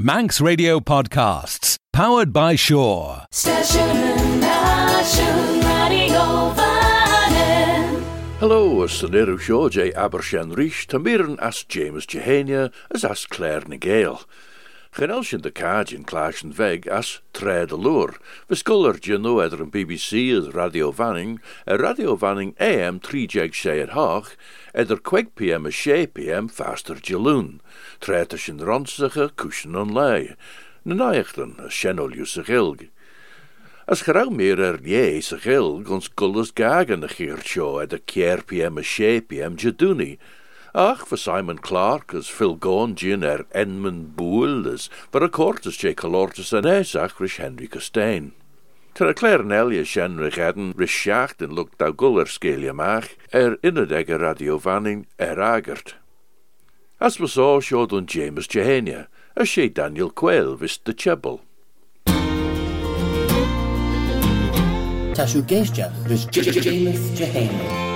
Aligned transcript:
Manx 0.00 0.40
Radio 0.40 0.78
Podcasts, 0.78 1.76
powered 1.92 2.32
by 2.32 2.54
Shore. 2.54 3.24
Station 3.32 4.38
Nation 4.38 5.60
Radio 5.60 6.52
Vannin. 6.52 8.04
Hello, 8.38 8.84
is 8.84 9.00
the 9.00 9.08
Nero 9.08 9.36
Show, 9.36 9.68
J. 9.68 9.90
Abershan 9.90 10.56
Rish, 10.56 10.86
Tamiran 10.86 11.36
as 11.40 11.64
James 11.64 12.06
Jehania, 12.06 12.72
as 12.92 13.04
as 13.04 13.26
Claire 13.26 13.62
Nigale. 13.62 14.24
Genel 14.90 15.22
sin 15.22 15.40
de 15.40 15.50
kaaj 15.50 15.92
in 15.92 16.04
Klaasjen 16.04 16.52
Veg 16.52 16.88
as 16.88 17.20
Tre 17.32 17.66
de 17.66 17.76
Loer. 17.76 18.16
We 18.48 18.56
Gino 19.00 19.40
eder 19.40 19.60
een 19.60 19.70
BBC 19.70 20.32
as 20.36 20.54
Radio 20.54 20.90
Vanning, 20.90 21.40
a 21.66 21.76
Radio 21.76 22.16
Vanning 22.16 22.54
AM 22.58 22.98
3 22.98 23.26
jeg 23.26 23.54
sé 23.54 23.78
het 23.78 23.90
hoog, 23.90 24.34
eder 24.74 25.00
kwek 25.00 25.34
PM 25.34 25.66
a 25.66 25.70
sé 25.70 26.06
PM 26.06 26.48
faster 26.48 26.96
Jaloon. 26.96 27.60
Tre 28.00 28.26
sin 28.36 28.58
ronsige 28.58 29.30
cushion 29.36 29.76
on 29.76 29.92
lei. 29.92 30.34
Na 30.84 30.94
naechten, 30.94 31.60
a 31.60 31.68
shenol 31.68 32.26
se 32.26 32.42
gilg. 32.42 32.88
As 33.86 34.02
gerau 34.02 34.30
meer 34.30 34.58
er 34.60 34.80
nie 34.80 35.20
se 35.20 35.36
ons 35.88 36.08
gullus 36.08 36.50
gagen 36.52 37.04
a 37.04 37.08
geert 37.08 37.46
show 37.46 37.78
at 37.78 37.92
a 37.92 37.98
kier 37.98 38.42
PM 38.42 38.78
a 38.78 38.82
sé 38.82 39.20
PM 39.20 39.56
Jaduni. 39.56 40.18
ach 40.74 41.06
for 41.06 41.16
Simon 41.16 41.58
Clark 41.58 42.14
as 42.14 42.28
Phil 42.28 42.56
Gonjin 42.56 43.22
er 43.22 43.46
Edmund 43.52 44.16
Boolas, 44.16 44.88
bar 45.10 45.22
a 45.22 45.28
cortas 45.28 45.76
sé 45.78 45.94
calortas 45.94 46.52
an 46.52 46.64
éis 46.64 46.94
ach 46.94 47.20
ris 47.20 47.36
Henry 47.36 47.68
Costein. 47.68 48.32
Tar 48.94 49.08
a 49.08 49.14
léir 49.14 49.40
an 49.40 49.52
elia 49.52 49.84
sin 49.84 50.18
richedan 50.18 50.74
ris 50.76 50.90
seach 50.90 51.36
den 51.38 51.54
lucht 51.54 51.78
da 51.78 51.90
gulir 51.90 52.26
scéliaach 52.26 53.14
ar 53.32 53.56
inadege 53.62 54.14
er 54.16 54.24
radiovaning 54.26 55.06
ar 55.18 55.38
er 55.38 55.42
agart. 55.56 55.94
As 57.00 57.20
was 57.20 57.36
á 57.36 57.62
seod 57.62 57.92
an 57.92 58.06
James 58.06 58.48
Jehenia, 58.48 59.06
a 59.36 59.42
sé 59.42 59.72
Daniel 59.72 60.10
Quail 60.10 60.56
vis 60.56 60.78
de 60.78 60.92
Chebel. 60.92 61.40
Táisiú 65.14 65.42
géisteach 65.46 65.94
ris 66.08 66.26
James 66.30 67.00
Jehenia. 67.14 67.87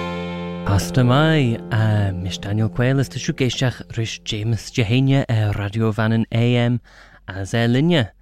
Pasta 0.64 1.02
mai, 1.04 1.58
uh, 1.72 2.12
mis 2.12 2.38
Daniel 2.38 2.68
Quayle 2.68 3.00
is 3.00 3.08
de 3.08 3.18
siwgeisteach 3.18 3.96
rys 3.96 4.20
James 4.24 4.70
Jehania 4.70 5.24
e 5.28 5.50
Radio 5.58 5.90
Vannin 5.90 6.24
AM 6.32 6.80
as 7.26 7.52
e 7.52 7.66
linne. 7.66 8.12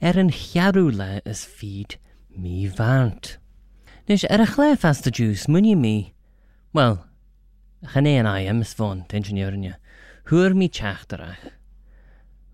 Er 0.00 0.14
chiarw 0.14 0.90
le 0.90 1.20
is 1.26 1.44
feed 1.44 1.98
mi 2.36 2.66
vant. 2.66 3.38
Nis 4.08 4.24
er 4.24 4.40
a 4.40 4.46
chle 4.46 4.78
fast 4.78 5.06
a 5.06 5.10
juice 5.10 5.46
munni 5.46 5.76
mi. 5.76 6.14
Wel, 6.72 7.04
chane 7.92 8.18
an 8.18 8.26
am 8.26 8.62
is 8.62 8.72
von, 8.72 9.04
ingenieurinje. 9.10 9.74
Hwyr 10.26 10.54
mi 10.54 10.68
chachtarach. 10.68 11.52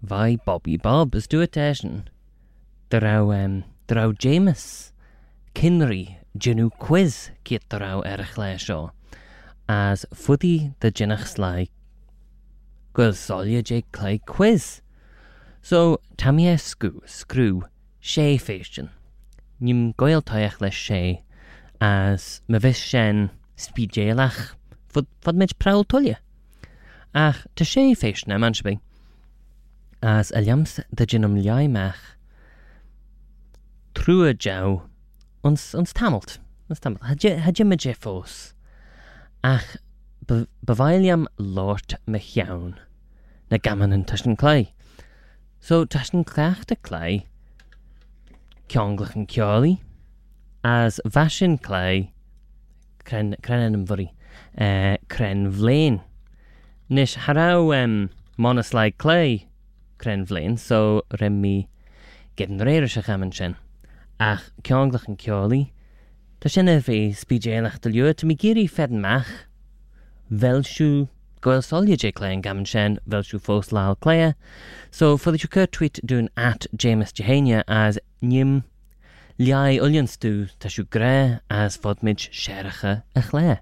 Vai 0.02 0.36
Bobby 0.44 0.76
Bob 0.76 1.14
is 1.14 1.26
do 1.26 1.40
attention. 1.40 2.08
Draw, 2.90 3.30
um, 3.32 3.64
draw 3.86 4.12
James. 4.12 4.92
Kinry, 5.54 6.16
genu 6.36 6.70
quiz 6.70 7.30
kiet 7.44 7.72
a 7.72 7.78
chle 7.78 8.58
seo. 8.58 8.95
as 9.68 10.06
fuddy 10.14 10.74
the 10.80 10.90
Jinnachslai 10.92 11.68
Gwelsolia 12.94 13.62
Jake 13.62 13.90
Clay 13.92 14.18
quiz. 14.18 14.80
So 15.60 16.00
tamia 16.16 16.54
sgw, 16.54 17.04
sgrw, 17.04 17.62
she 18.00 18.38
fashion. 18.38 18.90
Nim 19.60 19.92
goel 19.92 20.22
toiach 20.22 20.60
le 20.60 20.70
she 20.70 21.22
as 21.80 22.40
mefis 22.48 22.76
shen 22.76 23.30
spidjelach 23.56 24.54
fod, 24.88 25.06
fod 25.20 25.36
mech 25.36 25.58
prawl 25.58 25.84
tolia. 25.84 26.16
Ach, 27.14 27.46
ta 27.54 27.64
she 27.64 27.94
fashion 27.94 28.32
am 28.32 28.42
ansbi. 28.42 28.80
As 30.02 30.30
aliams 30.32 30.80
da 30.94 31.04
jinnom 31.04 31.36
liai 31.42 31.68
mach 31.68 32.16
trua 33.94 34.32
jaw 34.32 34.82
uns, 35.44 35.74
uns 35.74 35.92
tamolt. 35.92 36.38
Uns 36.70 36.80
tamolt. 36.80 37.02
Hadje, 37.02 37.40
hadje 37.40 37.66
me 37.66 37.76
je 37.76 37.92
fos 37.92 38.54
ach 39.46 39.76
byfailiam 40.26 41.26
lort 41.38 41.94
my 42.10 42.18
iawn 42.18 42.72
na 43.50 43.58
gaman 43.62 43.94
yn 43.94 44.02
tysyn 44.10 44.34
clai. 44.40 44.72
So 45.62 45.84
tysyn 45.86 46.24
clach 46.26 46.64
dy 46.66 46.76
clai, 46.88 47.12
cionglach 48.72 49.14
yn 49.14 49.28
cioli, 49.30 49.76
as 50.66 50.98
fasyn 51.14 51.54
clai, 51.62 52.10
cren, 53.06 53.36
cren 53.46 53.62
yn 53.68 53.78
ymfyri, 53.82 54.08
uh, 54.58 54.98
cren 55.14 55.46
flein. 55.60 56.00
Nes 56.90 57.14
haraw 57.28 57.70
um, 57.76 57.96
monoslai 58.42 58.88
clai 58.98 59.46
cren 60.02 60.26
flein, 60.26 60.58
so 60.58 61.04
remi 61.20 61.68
gefn 62.36 62.66
reir 62.66 62.88
ysach 62.88 63.12
am 63.14 63.28
yn 63.28 63.34
sien. 63.38 63.54
Ach 64.18 64.50
cionglach 64.66 65.06
yn 65.06 65.22
cioli, 65.22 65.68
Tá 66.40 66.50
sin 66.50 66.68
a 66.68 66.76
bhí 66.84 67.14
spidéalaach 67.16 67.80
do 67.80 67.88
leú 67.88 68.12
mí 68.28 68.34
géirí 68.36 68.66
fedan 68.68 69.00
meach, 69.00 69.28
bhilsú 70.28 71.08
goil 71.40 71.62
solide 71.62 72.10
léin 72.20 72.42
gaman 72.44 72.66
sin 72.66 72.98
bhilsú 73.08 73.38
fós 73.40 73.72
lá 73.72 73.94
léa, 74.04 74.34
so 74.90 75.16
fuidir 75.16 75.46
tú 75.46 75.48
chu 75.48 75.66
tweet 75.66 76.00
dún 76.04 76.28
at 76.36 76.66
James 76.76 77.12
Jehania 77.12 77.62
as 77.66 77.98
nim 78.20 78.64
leai 79.38 79.78
ulianstú 79.80 80.50
tású 80.60 80.84
gré 80.84 81.40
as 81.48 81.78
fodmid 81.78 82.18
séirecha 82.28 83.02
a 83.14 83.22
chlé. 83.22 83.60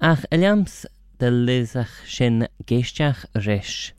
Ach 0.00 0.24
a 0.32 0.36
leams 0.38 0.86
de 1.18 1.30
lisach 1.30 2.00
sin 2.06 2.48
géisteach 2.64 3.26
ris. 3.44 3.92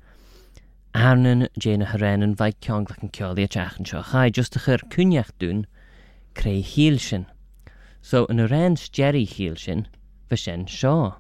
Aanan 0.96 1.50
déana 1.54 1.86
harénan 1.94 2.36
bhaid 2.36 2.58
ceanglach 2.62 3.04
an 3.04 3.14
ceálaí 3.14 3.46
teachan 3.46 3.86
seo 3.86 4.02
chaid 4.10 4.34
just 4.34 4.56
a 4.56 4.60
chur 4.60 4.82
cúneach 4.90 5.30
dún, 5.38 5.66
cré 6.34 6.64
híal 6.64 7.00
sin. 7.00 7.28
so 8.02 8.26
an 8.28 8.38
réan 8.38 8.76
Jerry 8.92 9.26
híal 9.26 9.58
for 10.28 10.36
Shen 10.36 10.66
sin 10.66 10.66
seo. 10.66 11.16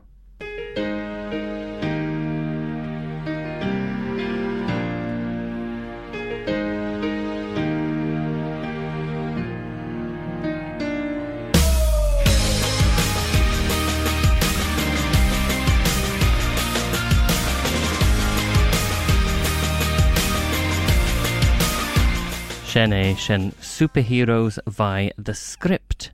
Shen 22.71 23.51
Superheroes 23.59 24.57
by 24.77 25.11
the 25.17 25.35
Script 25.35 26.11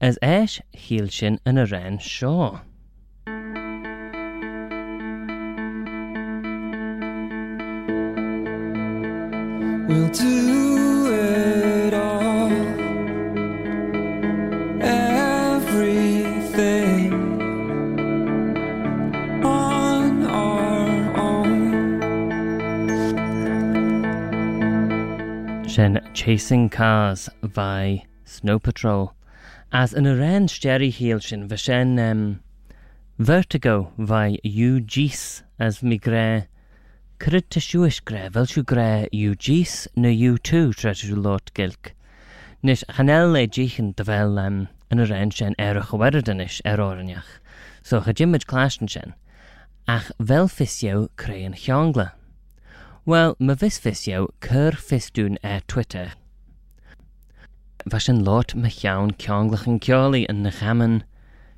as 0.00 0.18
éis 0.22 0.60
híal 0.74 1.10
sin 1.10 1.38
ina 1.46 1.66
seo. 1.66 2.60
We'll 9.88 10.08
do 10.08 11.12
it 11.12 11.94
all. 11.94 12.50
Everything 14.82 16.42
on 19.44 20.24
our 20.26 21.16
own. 21.16 21.54
Sin 25.68 26.00
Chasing 26.14 26.68
Cars 26.68 27.28
by 27.42 28.02
Snow 28.24 28.58
Patrol. 28.58 29.15
As 29.72 29.92
yn 29.92 30.06
yr 30.06 30.20
en 30.22 30.46
steri 30.46 30.92
hil 30.94 31.18
sin, 31.20 31.48
fy 31.50 31.56
sen 31.58 31.98
um, 31.98 32.20
vertigo 33.18 33.90
fai 33.98 34.38
yw 34.46 34.78
gys 34.86 35.42
as 35.58 35.82
mi 35.82 35.98
gre 35.98 36.46
cryd 37.18 37.48
ty 37.50 37.60
siwys 37.60 37.98
gre, 37.98 38.28
fel 38.30 38.46
siw 38.46 38.62
gre 38.62 39.08
yw 39.10 39.34
gys 39.34 39.88
na 39.96 40.12
yw 40.14 40.38
tu 40.38 40.72
tre 40.72 40.92
siw 40.94 41.16
lot 41.18 41.50
gilc. 41.58 41.90
Nis 42.62 42.84
hanel 42.94 43.32
le 43.34 43.46
gichin 43.46 43.90
dy 43.98 44.06
fel 44.06 44.38
um, 44.38 44.68
yn 44.92 45.02
yr 45.02 45.14
en 45.16 45.34
sen 45.34 45.58
erach 45.58 45.90
o 45.92 45.98
werdyn 45.98 46.44
is 46.44 46.60
er 46.64 46.78
orniach. 46.78 47.40
So 47.82 48.00
cha 48.00 48.14
jimid 48.14 48.46
clasyn 48.46 48.86
sen, 48.88 49.16
ach 49.88 50.12
fel 50.22 50.46
ffisiew 50.46 51.08
creu 51.18 51.42
yn 51.48 51.58
llongla. 51.64 52.12
Wel, 53.04 53.34
mae 53.40 53.58
fis 53.58 53.80
ffisiew 53.82 54.30
cyr 54.46 54.78
ffisdwn 54.78 55.42
e 55.42 55.58
Twitter– 55.66 56.14
Bheit 57.86 58.02
sin 58.02 58.24
láit 58.26 58.52
me 58.58 58.68
cheann 58.68 59.12
ceanglach 59.22 59.68
an 59.70 59.78
ceálaí 59.78 60.24
in 60.28 60.42
na 60.42 60.50
chaman 60.50 61.04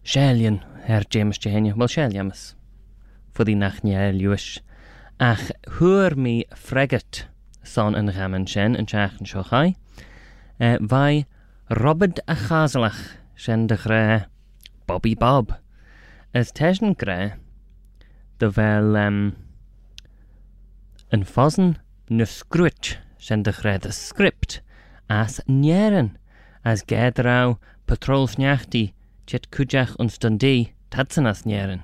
sélion 0.04 0.58
ar 0.86 1.06
James 1.08 1.38
Jehenne 1.38 1.72
bhil 1.72 1.88
séliamas. 1.88 2.42
Fudí 3.32 3.54
nach 3.56 3.82
ne 3.82 4.12
luis. 4.12 4.60
Ach 5.18 5.46
thuair 5.64 6.16
mí 6.16 6.44
fregat 6.52 7.22
san 7.62 7.94
in 7.94 8.12
chaman 8.12 8.46
sin 8.46 8.76
an 8.76 8.84
teach 8.84 9.16
an 9.18 9.30
seochaid, 9.32 9.74
bhai 10.92 11.24
Robert 11.70 12.20
a 12.28 12.34
chasalach 12.34 13.00
sin 13.34 13.66
de 13.66 13.78
gré 13.78 14.26
Bobby 14.86 15.14
Bob. 15.14 15.56
Is 16.34 16.52
tean 16.52 16.94
gré 16.94 17.38
do 18.38 18.52
bhfuil 18.52 19.00
um, 19.06 19.20
an 21.10 21.24
fosan 21.24 21.76
na 22.10 22.24
scrúit 22.24 22.98
sin 23.18 23.42
de 23.44 23.52
chréad 23.52 23.86
a 23.86 23.92
script 23.92 24.60
as 25.08 25.40
nearan 25.48 26.16
as 26.64 26.82
gadraá 26.82 27.56
patrolsneachtaí 27.86 28.92
jet 29.26 29.50
cuideach 29.50 29.94
ons 29.98 30.18
dondé 30.18 30.72
tatsan 30.90 31.26
as 31.26 31.44
nearan. 31.44 31.82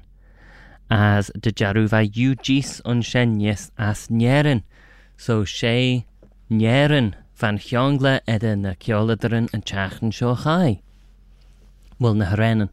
As 0.90 1.30
de 1.40 1.50
jarúha 1.52 2.04
UGs 2.04 2.80
an 2.84 3.02
senjes 3.02 3.70
as 3.78 4.08
nearan, 4.08 4.62
so 5.16 5.44
sé 5.44 6.04
nearan 6.50 7.14
fan 7.34 7.58
cheangla 7.58 8.20
éidir 8.28 8.58
na 8.58 8.74
ceolalarin 8.74 9.48
an 9.54 9.62
teachan 9.62 10.12
seo 10.12 10.34
chaai. 10.44 10.80
Bhfuil 12.00 12.16
na 12.16 12.30
hrennen. 12.32 12.70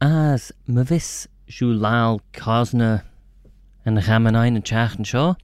As 0.00 0.52
ma 0.66 0.82
vis 0.82 1.28
siú 1.48 1.72
láil 1.72 2.20
cána 2.32 3.02
an 3.84 3.94
na 3.94 4.02
chamannain 4.02 4.56
an 4.56 4.62
teachan 4.62 5.08
seo, 5.08 5.36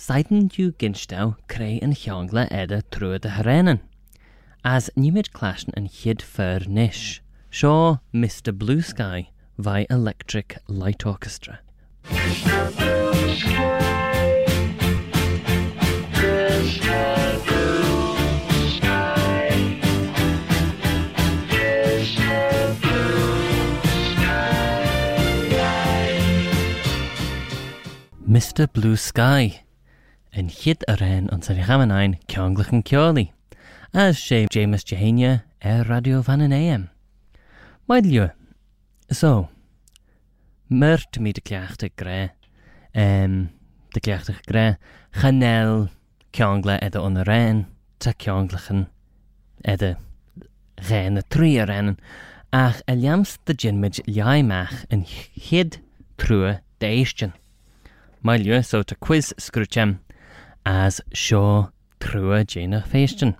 Saiten 0.00 0.48
dú 0.48 0.72
ginstá 0.80 1.36
cré 1.46 1.76
an 1.84 1.92
cheangla 1.92 2.46
idir 2.48 2.78
er 2.78 2.84
trúad 2.88 3.26
a 3.28 3.32
hrennen. 3.36 3.80
As 4.64 4.88
níimiid 4.96 5.28
cláan 5.36 5.74
an 5.76 5.90
chiad 5.92 6.22
fer 6.24 6.64
niis. 6.64 7.20
Seo 7.52 8.00
Mr. 8.14 8.56
Blue 8.56 8.80
Sky 8.80 9.28
by 9.58 9.84
Electric 9.90 10.56
Light 10.68 11.04
Orchestra. 11.04 11.60
Mr. 28.26 28.72
Blue 28.72 28.96
Sky 28.96 29.60
en 30.32 30.48
chiad 30.48 30.84
a 30.86 30.94
réin 30.96 31.28
an 31.32 31.42
san 31.42 31.56
chaamain 31.56 32.18
ceanglach 32.28 32.72
an 32.72 32.82
ceolaí, 32.82 33.32
as 33.92 34.18
sé 34.18 34.46
James 34.50 34.84
Jehania 34.84 35.42
ar 35.62 35.84
radio 35.84 36.22
van 36.22 36.40
an 36.40 36.52
AM. 36.52 36.88
Maid 37.88 38.06
liu, 38.06 38.28
so, 39.10 39.48
myrt 40.68 41.18
mi 41.18 41.32
de 41.32 41.40
cleachta 41.40 41.90
gré, 41.96 42.30
um, 42.94 43.50
de 43.92 44.00
cleachta 44.00 44.34
gré, 44.46 44.76
chanel 45.12 45.90
ceangla 46.32 46.78
edda 46.80 47.02
an 47.02 47.16
a 47.16 47.24
réin, 47.24 47.66
ta 47.98 48.12
ceanglachan 48.12 48.86
edda 49.64 49.96
réin 50.88 51.18
a 51.18 51.22
trí 51.22 51.58
a 51.58 51.66
réin, 51.66 51.96
ach 52.52 52.82
a 52.86 52.94
leams 52.94 53.36
de 53.46 53.54
ginmid 53.54 53.98
leaimeach 54.06 54.86
an 54.92 55.04
chiad 55.04 55.80
trua 56.18 56.60
de 56.78 56.86
éistin. 56.86 57.32
Mai 58.22 58.38
liu 58.38 58.62
so 58.62 58.82
ta 58.82 58.94
quiz 58.94 59.34
scrútem 59.38 59.98
as 60.70 61.00
seo 61.12 61.72
trua 61.98 62.44
déna 62.44 62.80
féistin. 62.90 63.34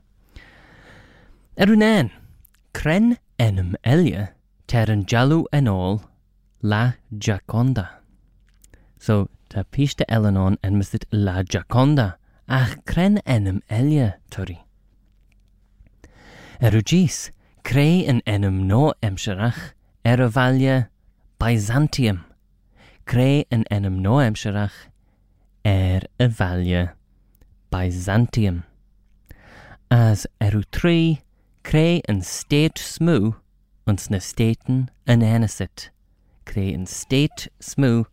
Erúnéin, 1.57 2.11
cren 2.75 3.19
enum 3.39 3.77
elia 3.85 4.25
ter 4.67 4.91
an 4.91 5.05
jalú 5.05 5.45
enol 5.53 6.01
la 6.63 6.95
Jaconda. 7.25 7.87
So 8.99 9.29
ta 9.49 9.63
piste 9.63 10.05
Eleanor 10.09 10.57
en 10.65 10.83
la 11.13 11.43
Jaconda, 11.43 12.17
ach 12.49 12.85
cren 12.85 13.21
enum 13.27 13.63
elia 13.71 14.19
turi. 14.31 14.59
Erugis, 16.61 17.31
cré 17.63 18.09
an 18.09 18.23
enum 18.27 18.67
no 18.67 18.93
emsirach 19.03 19.73
er 20.05 20.21
a 20.21 20.89
Byzantium. 21.39 22.25
Cré 23.07 23.45
an 23.53 23.65
enum 23.71 24.01
no 24.01 24.19
emsirach 24.19 24.89
er 25.65 26.03
a 26.19 26.29
valja 26.29 26.95
Byzantium. 27.71 28.65
As 29.91 30.27
Erutri, 30.41 31.21
Cre 31.63 32.01
in 32.09 32.23
state 32.23 32.79
Smu, 32.79 33.35
uns 33.87 34.11
ne 34.11 34.19
staten 34.19 34.91
an 35.07 35.23
anisit. 35.23 35.91
Cre 36.47 36.73
een 36.75 36.87
state 36.87 37.49
Smu, 37.61 38.05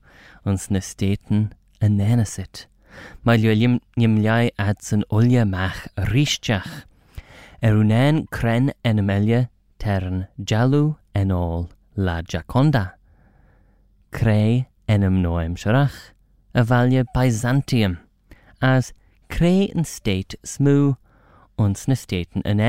uns 0.45 0.69
ne 0.69 0.81
staten 0.81 1.53
an 1.81 1.99
anisit. 1.99 2.67
Maar 3.23 3.37
jullie 3.37 3.79
jimljai 3.95 4.49
ad 4.57 4.83
zijn 4.83 5.05
olja 5.09 5.45
mach 5.45 5.87
rischach. 5.95 6.85
Erunen 7.61 8.27
kren 8.29 8.73
enemelje 8.83 9.49
tern 9.77 10.27
jalu 10.35 10.95
en 11.13 11.31
all 11.31 11.69
la 11.95 12.21
jaconda. 12.21 12.93
Cre 14.11 14.67
enem 14.87 15.21
noem 15.21 15.55
sharach, 15.57 16.13
avalia 16.53 17.03
Byzantium, 17.13 17.97
as 18.61 18.93
cré 19.29 19.71
an 19.75 19.83
state 19.83 20.35
smú 20.43 20.97
ons 21.57 21.87
na 21.87 21.95
staten 21.95 22.41
an 22.45 22.59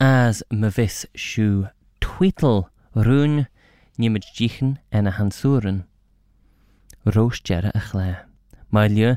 as 0.00 0.42
me 0.50 0.68
vis 0.70 1.06
siú 1.14 1.70
tweetel 2.00 2.68
rún 2.94 3.46
nimid 3.98 4.24
ddíchen 4.34 4.78
en 4.92 5.06
a 5.06 5.12
hansúren. 5.18 5.84
Roos 7.04 7.40
jere 7.40 7.70
a 7.74 7.80
chlé. 7.80 8.16
Mai 8.70 8.88
liu, 8.88 9.16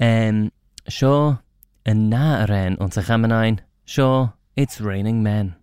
um, 0.00 0.50
seo 0.88 1.40
an 1.86 2.10
ná 2.10 2.42
a 2.42 2.76
ons 2.80 2.96
a 2.96 3.02
chamanin, 3.02 3.60
seo 3.86 4.32
it's 4.56 4.80
raining 4.80 5.22
men. 5.22 5.59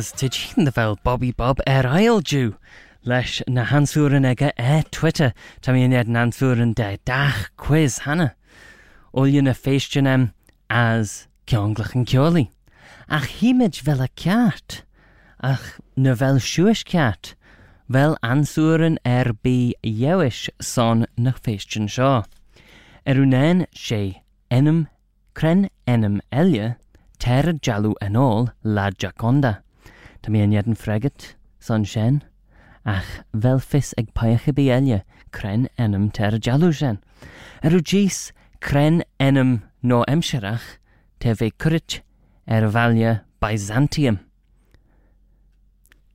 as 0.00 0.12
te 0.12 0.30
sin 0.32 0.64
de 0.64 0.72
bheil 0.72 0.96
Bobby 1.04 1.30
Bob 1.30 1.60
er 1.66 1.84
ar 1.84 1.98
ailú. 1.98 2.54
leis 3.04 3.42
na 3.46 3.64
hansúran 3.64 4.24
aige 4.24 4.50
é 4.56 4.82
tuite 4.90 5.34
tá 5.60 5.74
íon 5.76 5.92
iad 5.92 6.08
ansúran 6.08 6.72
de 6.74 6.96
dach 7.04 7.50
quiz 7.58 7.98
hena. 8.06 8.32
Ólion 9.12 9.44
na 9.44 9.52
féistin 9.52 10.08
am 10.08 10.32
as 10.70 11.28
ceanglach 11.46 11.94
an 11.94 12.06
ceolaí. 12.06 12.48
Ach 13.10 13.28
híimeid 13.28 13.82
bhela 13.84 14.08
ceart 14.16 14.80
ach 15.52 15.78
na 15.96 16.16
bhfuil 16.16 16.40
siúis 16.48 16.80
ceart, 16.80 17.34
bhil 17.92 18.16
ansúran 18.24 18.96
ar 19.04 19.28
er 19.28 19.32
bí 19.44 19.74
dheis 19.84 20.48
san 20.60 21.04
na 21.18 21.32
féistin 21.32 21.92
seo. 21.92 22.24
Er 23.04 23.16
Arúnéin 23.16 23.66
sé 23.76 24.22
enam 24.50 24.86
cren 25.34 25.68
enam 25.86 26.22
eile, 26.32 26.76
teir 27.18 27.52
dealú 27.60 27.92
anál 28.00 28.54
la 28.64 28.88
Jaconda. 28.96 29.60
Ta 30.22 30.30
mi 30.30 30.42
yn 30.44 30.52
iad 30.52 30.68
yn 30.68 30.76
fregat, 30.76 31.34
son 31.60 31.86
sien, 31.88 32.20
ach 32.84 33.08
fel 33.32 33.60
ffys 33.60 33.94
ag 34.00 34.12
paech 34.16 34.48
y 34.50 34.54
bielia, 34.56 35.00
cren 35.32 35.68
enym 35.78 36.10
ter 36.12 36.36
jalw 36.38 36.72
sien. 36.72 37.00
Er 37.64 37.76
yw 37.76 37.84
gys, 37.84 38.30
cren 38.60 39.02
enym 39.20 39.62
no 39.82 40.02
emsirach, 40.08 40.76
te 41.20 41.34
fe 41.36 41.50
cwrwch 41.60 42.00
er 42.46 42.68
falia 42.72 43.20
Byzantium. 43.40 44.20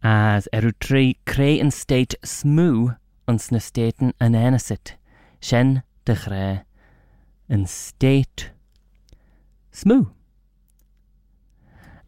As 0.05 0.49
er 0.53 0.67
yw 0.69 0.75
tri 0.77 1.05
creu 1.25 1.57
yn 1.63 1.73
state 1.73 2.17
smw 2.21 2.93
ons 3.29 3.49
na 3.49 3.61
staten 3.63 4.13
yn 4.21 4.37
enesit, 4.37 4.93
sien 5.41 5.79
dychre 6.05 6.65
yn 7.49 7.65
state 7.69 8.51
smw. 9.73 10.05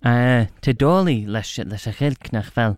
A 0.08 0.48
te 0.62 0.72
doli 0.74 1.26
leis, 1.28 1.58
leis 1.58 1.88
a 1.88 1.92
chylcnach 1.92 2.52
fel 2.56 2.78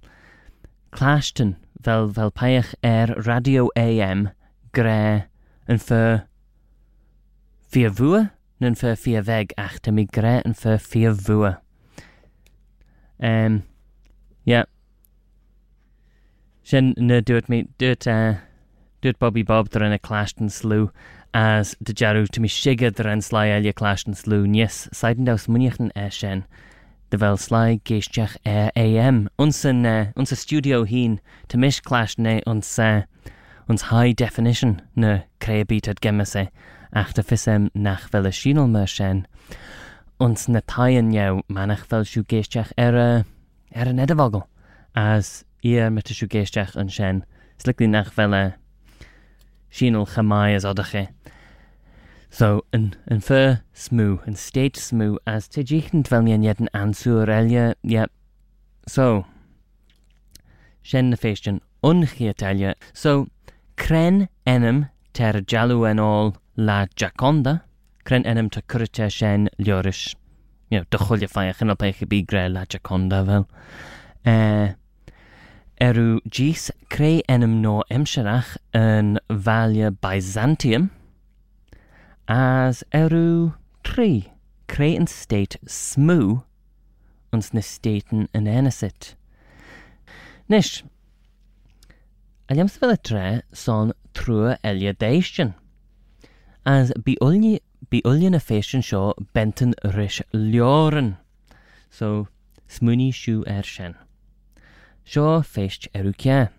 clashton 0.95 1.55
fel, 1.83 2.09
fel 2.13 2.31
paech 2.31 2.74
er 2.81 3.13
radio 3.27 3.67
AM 3.77 4.29
gre 4.74 5.27
yn 5.69 5.81
fyr 5.83 6.24
fia 7.69 7.91
fwa 8.00 8.21
yn 8.65 8.77
fyr 8.79 8.98
fia 9.03 9.21
feg 9.27 9.53
ach 9.62 9.77
te 9.86 9.93
mi 9.93 10.07
gre 10.17 10.39
yn 10.41 10.55
fyr 10.57 10.79
fia 10.81 11.12
fwa. 11.13 11.51
Um, 13.19 13.62
yeah. 14.45 14.65
Sen 16.63 16.93
na 16.98 17.19
dwyd 17.21 17.50
mi, 17.51 17.65
dwyd, 17.81 18.07
uh, 18.09 18.39
e, 18.39 18.74
dwyd 19.03 19.19
Bobby 19.21 19.43
Bob 19.43 19.69
dren 19.74 19.93
y 19.93 20.01
clashton 20.01 20.50
slw 20.53 20.89
as 21.38 21.75
dy 21.83 21.93
jarw 21.93 22.25
to 22.25 22.41
mi 22.41 22.50
sigad 22.50 22.98
dren 22.98 23.21
slai 23.21 23.50
elia 23.53 23.75
clashton 23.75 24.17
slw 24.17 24.48
nies 24.50 24.88
saiden 24.98 25.29
daws 25.29 25.45
mwniach 25.51 25.77
yn 25.83 25.93
e 25.93 26.09
sen. 26.15 26.48
de 27.09 27.17
bhil 27.17 27.37
sláid 27.37 27.81
géisteach 27.85 28.37
eh, 28.45 28.69
AM 28.75 29.27
unsan 29.37 29.85
eh, 29.85 30.11
unsa 30.15 30.35
studio 30.35 30.85
hín 30.85 31.19
tá 31.47 31.57
misclás 31.57 32.17
né 32.17 32.41
unsa 32.45 33.05
ons 33.67 33.83
eh, 33.83 33.87
high 33.89 34.13
definition 34.13 34.81
naréabíad 34.95 36.01
gemmasé 36.01 36.49
ach 36.93 37.13
de 37.13 37.23
fisam 37.23 37.69
nach 37.73 38.09
bhfuil 38.09 38.27
a 38.27 38.31
sínal 38.31 38.69
mar 38.69 38.87
sin. 38.87 39.25
Ons 40.19 40.47
na 40.47 40.61
taannjou 40.61 41.41
menach 41.49 41.85
fel 41.89 42.05
siú 42.05 42.23
géisteach 42.25 42.73
ar 42.77 42.95
a 42.95 43.09
ar 43.75 43.87
an 43.87 44.01
edahagel 44.05 44.45
as 44.95 45.45
ar 45.65 45.89
me 45.91 46.01
siú 46.01 46.27
géisteach 46.27 46.75
an 46.75 46.89
sin, 46.89 47.23
slikí 47.57 47.89
nach 47.89 48.13
bhile 48.13 48.53
sínal 49.71 50.05
chamáas 50.05 50.65
adaché. 50.65 51.09
E. 51.09 51.38
So, 52.29 52.62
yn, 52.74 52.93
yn 53.09 53.24
fyr 53.25 53.62
smw, 53.74 54.19
yn 54.29 54.38
state 54.38 54.77
smw, 54.77 55.17
as 55.27 55.48
te 55.50 55.63
jichnt 55.65 56.12
fel 56.12 56.24
mi'n 56.25 56.45
yet 56.45 56.62
yn 56.62 56.69
answr 56.77 57.29
elia, 57.33 57.74
yep. 57.81 58.13
So, 58.88 59.25
shen 60.86 61.09
na 61.09 61.17
feistion 61.17 61.59
unchiat 61.83 62.45
elia. 62.45 62.75
So, 62.93 63.27
cren 63.81 64.27
enam 64.45 64.88
ter 65.13 65.41
jalu 65.41 65.81
en 65.89 66.00
all 66.00 66.36
la 66.55 66.86
jaconda, 66.95 67.63
cren 68.05 68.27
enam 68.29 68.51
te 68.53 68.62
currite 68.62 69.09
shen 69.12 69.50
liorish. 69.57 70.13
You 70.69 70.79
know, 70.79 70.89
dychwylio 70.93 71.31
ffaiach 71.31 71.63
yn 71.65 71.74
alpech 71.74 72.03
i 72.05 72.09
bigre 72.09 72.45
la 72.53 72.67
jaconda 72.69 73.24
fel. 73.25 73.50
Uh, 74.25 74.75
Eru 75.81 76.19
gis 76.29 76.69
creu 76.91 77.21
enam 77.31 77.62
no 77.63 77.77
emsharach 77.89 78.57
yn 78.75 79.13
valia 79.31 79.93
Byzantium, 79.95 80.89
as 82.29 82.83
eru 82.93 83.53
trí 83.83 84.29
cré 84.67 85.09
state 85.09 85.57
smú 85.65 86.43
ons 87.33 87.53
na 87.53 87.62
stéiten 87.62 88.27
an 88.36 88.45
enisit. 88.45 89.15
Nis, 90.48 90.83
a 92.48 92.53
leams 92.53 92.77
tre 93.03 93.41
son 93.51 93.93
tru 94.13 94.55
elia 94.63 94.93
deistion, 94.93 95.55
as 96.67 96.93
bi 97.03 97.17
ulni 97.19 97.62
bi 97.89 98.01
ulian 98.05 98.36
a 98.36 98.39
feistion 98.39 98.81
sho 98.81 99.15
benton 99.33 99.74
rish 99.95 100.21
lioren, 100.31 101.17
so 101.89 102.27
smwni 102.67 103.12
shu 103.12 103.43
er 103.48 103.63
sien. 103.63 103.95
Sio 105.03 105.41
feist 105.41 105.88
erw 105.95 106.13
cia. 106.15 106.50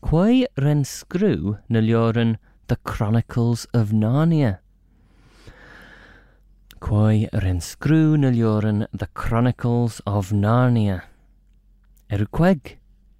Quai 0.00 0.46
ren 0.56 0.84
sgrw 0.84 1.58
na 1.68 1.80
The 2.68 2.76
Chronicles 2.76 3.66
of 3.74 3.90
Narnia– 3.90 4.60
quae 6.80 7.28
renscrew 7.32 8.16
nilioren 8.16 8.86
the 8.92 9.06
Chronicles 9.14 10.00
of 10.06 10.32
Narnia. 10.32 11.02
Erqueg, 12.10 12.78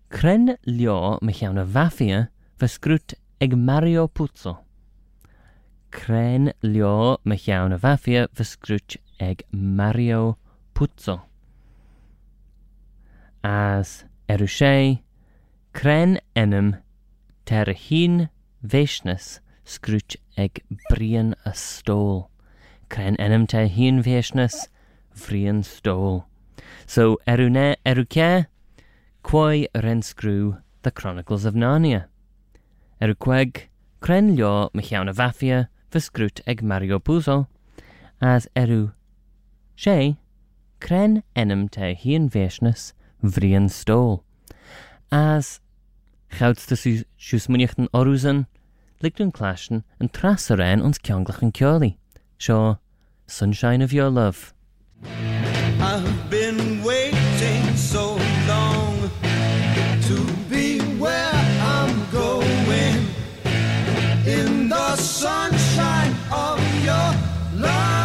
cren 0.09 0.57
lio 0.65 1.19
mechiana 1.21 1.65
vafia 1.65 2.29
vescrut 2.59 3.15
eg 3.41 3.55
Mario 3.57 4.09
Puzo. 4.09 4.59
Cren 5.93 6.53
lio 6.63 7.19
mechiana 7.25 7.79
vafia 7.79 8.29
vescrut 8.35 8.97
eg 9.21 9.43
Mario 9.53 10.39
Puzo. 10.75 11.21
As 13.45 14.05
erushe, 14.29 15.03
cren 15.75 16.19
enem 16.35 16.79
terhin 17.45 18.31
vesnes 18.65 19.41
scrut 19.65 20.17
eg 20.37 20.65
brian 20.89 21.35
a 21.45 21.53
stole 21.55 22.31
cre'n 22.91 23.17
enem 23.19 23.47
te 23.47 23.67
hien 23.71 24.03
vieshness, 24.03 24.67
vrien 25.15 25.63
stole. 25.63 26.25
So 26.87 27.19
erune 27.27 27.77
eruke, 27.87 28.47
quoi 29.23 29.67
renskrú 29.75 30.61
the 30.83 30.91
Chronicles 30.91 31.45
of 31.45 31.55
Narnia. 31.55 32.07
Eruqueg, 33.01 33.69
cre'n 34.01 34.35
lio 34.37 34.71
mechiauna 34.75 35.15
vafia, 35.15 35.69
viscrut 35.93 36.41
eg 36.47 36.63
Mario 36.63 36.99
Puzo, 36.99 37.47
as 38.21 38.49
eru 38.55 38.93
she, 39.75 40.17
cre'n 40.81 41.23
enem 41.37 41.69
te 41.71 41.95
hien 41.95 42.29
vieshness, 42.29 42.93
vrien 43.23 43.69
stole. 43.69 44.23
As 45.11 45.61
Gouds 46.39 46.67
tussen 46.67 47.05
sjoesmunichten 47.19 47.89
oruzen, 47.93 48.47
ligt 49.01 49.19
hun 49.19 49.33
klaschen 49.33 49.85
en 49.99 50.11
traseren 50.11 50.83
ons 50.83 50.99
kjonglach. 50.99 51.43
Sjo, 52.41 52.79
sunshine 53.27 53.83
of 53.83 53.93
your 53.93 54.09
love. 54.09 54.55
I've 55.05 56.31
been 56.31 56.83
waiting 56.83 57.77
so 57.77 58.17
long 58.49 59.11
to 60.09 60.33
be 60.49 60.81
where 60.97 61.35
I'm 61.35 62.11
going 62.11 63.07
in 64.27 64.71
the 64.71 64.97
sunshine 64.97 66.15
of 66.33 66.59
your 66.83 67.13
love. 67.61 68.01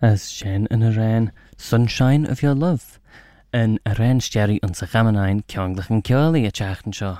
As 0.00 0.30
shen 0.30 0.68
in 0.70 0.84
a 0.84 0.92
rain, 0.92 1.32
sunshine 1.56 2.24
of 2.24 2.40
your 2.40 2.54
love. 2.54 3.00
En 3.52 3.78
a 3.86 3.94
rain 3.94 4.20
stjerry 4.20 4.58
ons 4.62 4.82
a 4.82 4.86
gamanain 4.86 5.42
kjanglach 5.48 5.90
en 5.90 6.02
kjoli 6.02 6.46
a 6.46 6.50
sjo. 6.50 7.18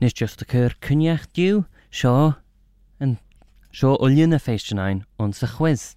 Nis 0.00 0.12
just 0.12 0.42
a 0.42 0.44
keur 0.44 0.74
cynjach 0.80 1.26
diw, 1.34 1.64
sjo, 1.90 2.36
en 3.00 3.18
sjo 3.72 3.96
uljen 4.00 4.34
a 4.34 4.38
feestjenain 4.38 5.04
ons 5.18 5.42
a 5.42 5.46
chwiz. 5.46 5.96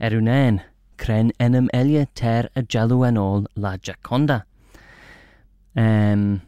Er 0.00 0.10
unain, 0.10 0.60
cren 0.96 1.32
enam 1.40 1.68
elia 1.72 2.06
ter 2.14 2.48
a 2.56 2.62
jalu 2.62 3.06
en 3.06 3.18
all 3.18 3.46
la 3.56 3.76
jaconda. 3.76 4.44
Um, 5.76 6.42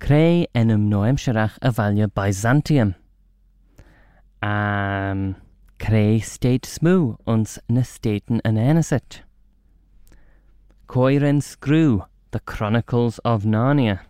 Creu 0.00 0.46
enam 0.54 0.88
noem 0.88 1.18
siarach 1.20 1.58
a 1.60 1.70
valia 1.70 2.08
Byzantium. 2.08 2.94
Um, 4.42 5.36
creu 5.78 6.22
state 6.24 6.64
smw 6.64 7.18
ons 7.26 7.58
na 7.68 7.82
staten 7.82 8.40
enesit. 8.44 9.20
Coirin 10.90 11.40
Screw, 11.40 12.02
The 12.32 12.40
Chronicles 12.40 13.20
of 13.20 13.44
Narnia. 13.44 14.00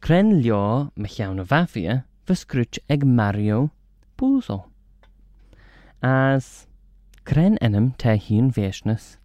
Cren 0.00 0.42
leo 0.42 0.90
me 0.96 1.08
cheann 1.08 1.38
a 1.38 1.44
bhafia 1.44 2.06
bhyscrút 2.26 2.80
ag 2.90 3.04
Mario 3.06 3.70
búsal. 4.16 4.64
As 6.02 6.66
cren 7.24 7.56
enim 7.60 7.92
te 7.92 8.16
hín 8.18 8.50
bhéisnas 8.50 9.18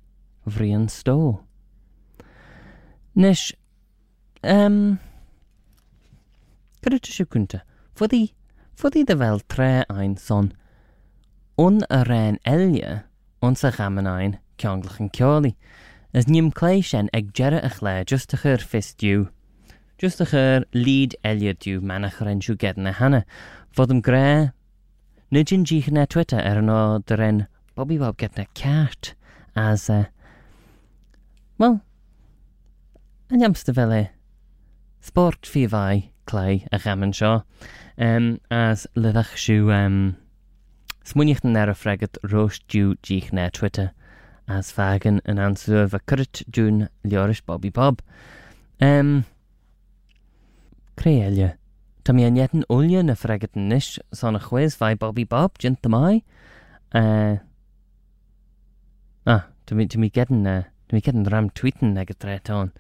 bhríon 0.46 0.86
stó. 0.88 1.39
Nis 3.15 3.51
um, 4.43 5.00
Gréte 6.84 7.10
siúnta 7.10 7.63
fudí 7.96 8.36
fudí 8.77 9.03
de 9.03 9.15
bhil 9.15 9.41
tré 9.48 9.84
ein 9.89 10.13
son 10.17 10.53
ón 11.58 11.82
a 11.89 12.03
réin 12.03 12.38
eile 12.46 13.01
ón 13.41 13.58
sa 13.58 13.72
gamannain 13.72 14.38
ceanglachan 14.60 15.10
ceálaí 15.10 15.58
as 16.13 16.27
nim 16.27 16.51
cléisian 16.51 17.10
ag 17.13 17.34
jera 17.34 17.63
a 17.63 17.70
chlé 17.70 18.05
just 18.05 18.34
a 18.34 18.38
chur 18.38 18.58
fistú. 18.58 19.29
Just 19.98 20.22
a 20.22 20.25
chur 20.25 20.65
líd 20.74 21.15
eliadú 21.24 21.79
manach 21.82 22.22
ren 22.22 22.41
siw 22.41 22.55
gedna 22.55 22.93
hana. 22.93 23.24
Fod 23.72 23.91
ym 23.91 24.01
gre, 24.01 24.51
nid 25.32 25.53
yn 25.55 25.65
gych 25.65 25.89
na 25.91 26.05
Twitter 26.05 26.38
er 26.39 26.62
yno 26.62 27.01
dyren 27.10 27.48
Bobby 27.75 27.98
Bob 27.98 28.17
gedna 28.17 28.46
cart 28.53 29.15
as 29.55 29.89
a... 29.89 29.93
Uh, 29.93 30.05
well, 31.58 31.79
yn 33.34 33.41
iamsta 33.41 33.74
fel 33.74 33.93
e. 33.93 34.03
Sport 35.01 35.50
fi 35.50 35.65
fai, 35.67 36.12
clei 36.29 36.67
a 36.72 36.79
chaman 36.79 37.13
sio. 37.13 37.41
Um, 37.98 38.38
as 38.51 38.86
lyddach 38.96 39.34
siw 39.38 39.74
um, 39.74 39.98
smwyniach 41.10 41.41
yn 41.48 41.58
ar 41.58 41.74
y 41.74 41.77
ffregad 41.77 42.22
roos 42.29 42.62
diw 42.70 42.93
gych 43.01 43.34
na 43.34 43.50
Twitter 43.50 43.89
as 44.48 44.72
Fagan 44.72 45.22
yn 45.26 45.40
answer 45.40 45.82
of 45.84 45.94
a 45.94 46.00
curt 46.00 46.44
dwi'n 46.52 46.88
liorish 47.04 47.42
Bobby 47.46 47.70
Bob. 47.70 48.02
Um, 48.82 49.26
Creelio. 50.98 51.54
Ta 52.04 52.14
mi 52.14 52.26
yn 52.28 52.38
ietyn 52.38 52.66
wlio 52.68 53.02
na 53.06 53.16
ffregat 53.16 53.56
yn 53.56 53.70
nish 53.72 53.96
son 54.12 54.36
y 54.36 54.42
chwys 54.44 54.76
fai 54.80 54.94
Bobby 55.00 55.24
Bob, 55.24 55.56
jynt 55.64 55.82
dymai. 55.86 56.22
Uh, 56.94 57.40
ah, 59.26 59.46
ta 59.66 59.76
mi, 59.76 59.88
ta 59.88 60.00
mi 60.00 60.12
gedyn, 60.12 60.44
uh, 60.46 60.64
ta 60.88 60.96
mi 60.98 61.02
gedyn 61.02 61.30
ram 61.32 61.50
tweetin 61.56 61.96
ag 61.98 62.12
y 62.12 62.40
ton. 62.44 62.74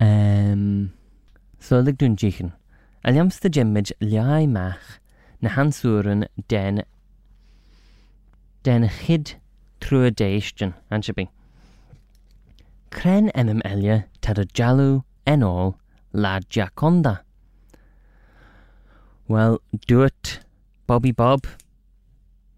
Um, 0.00 0.92
so 1.60 1.78
lyg 1.78 2.00
dwi'n 2.00 2.16
jichin. 2.18 2.54
Aliams 3.04 3.38
dy 3.40 3.52
gymmyd 3.52 3.92
liau 4.02 4.46
mach 4.48 4.98
na 5.40 5.54
hanswrn 5.54 6.26
den 6.52 6.82
den 8.64 8.84
hid 8.84 9.34
trúa 9.80 10.10
déistin 10.10 10.74
ansebí. 10.90 11.28
Cren 12.90 13.30
emim 13.34 13.62
elia 13.64 14.04
tad 14.20 14.38
a 14.38 14.44
jalú 14.44 15.02
enol 15.26 15.74
la 16.12 16.40
jaconda. 16.50 17.20
Well, 19.28 19.60
duet 19.86 20.40
Bobby 20.86 21.12
Bob 21.12 21.46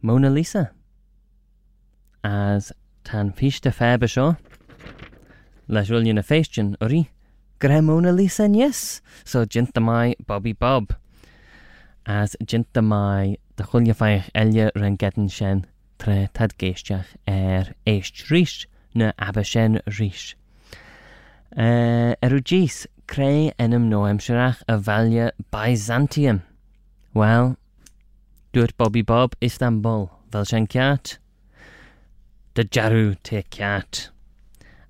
Mona 0.01 0.31
Lisa 0.31 0.71
as 2.25 2.73
tan 3.05 3.33
fista 3.33 3.71
feb 3.71 4.07
seo 4.09 4.37
leis 5.69 5.91
bhfuil 5.91 6.15
na 6.15 6.23
féistin 6.23 6.73
orí 6.87 7.03
gra 7.61 7.83
Mona 7.83 8.13
Lisa 8.13 8.49
yes 8.49 9.03
so 9.25 9.45
ginta 9.45 9.83
mai 9.83 10.15
Bobby 10.27 10.53
Bob 10.53 10.95
as 12.07 12.37
ginta 12.45 12.83
mai 12.83 13.37
de 13.57 13.65
chulia 13.65 13.95
feich 13.95 14.31
elia 14.35 14.71
tre 16.03 16.29
tad 16.35 16.57
geisiach 16.59 17.15
er 17.31 17.73
eist 17.87 18.25
rhys 18.29 18.67
na 18.95 19.13
abysien 19.19 19.79
rhys. 19.87 20.35
Uh, 21.53 22.15
er 22.25 22.35
ujis, 22.35 22.83
gys, 22.83 22.87
creu 23.07 23.51
enym 23.61 23.89
no 23.91 24.03
emsirach 24.09 24.63
y 24.67 24.79
falia 24.89 25.31
Byzantium. 25.55 26.43
Wel, 27.15 27.55
dwy'r 28.57 28.73
Bobby 28.81 29.03
Bob 29.03 29.37
Istanbul, 29.45 30.09
fel 30.33 30.49
sy'n 30.49 30.67
ciat. 30.73 31.19
Dy 32.57 32.65
jarw 32.73 33.15
te 33.23 33.45
ciat. 33.55 34.09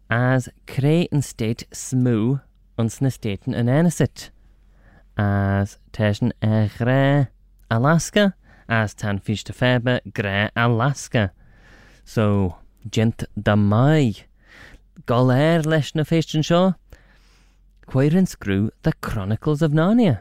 As 0.08 0.48
creu 0.70 1.08
yn 1.12 1.24
state 1.26 1.66
smw 1.74 2.38
ond 2.78 2.94
sy'n 2.94 3.10
estaten 3.10 3.58
yn 3.58 3.68
enesit. 3.68 4.30
As 5.18 5.76
tesyn 5.92 6.32
gre 6.78 7.28
Alaska 7.68 8.32
as 8.72 8.94
tan 8.94 9.18
fish 9.18 9.44
te 9.44 9.52
febe 9.52 10.00
gre 10.14 10.50
Alaska. 10.56 11.30
So, 12.04 12.56
gent 12.90 13.24
da 13.36 13.54
mai. 13.54 14.14
Goler 15.06 15.62
leis 15.66 15.94
na 15.94 16.04
feistin 16.04 16.44
seo. 16.48 16.74
Quairin 17.86 18.26
screw 18.26 18.70
The 18.82 18.94
Chronicles 19.02 19.60
of 19.60 19.72
Narnia. 19.72 20.20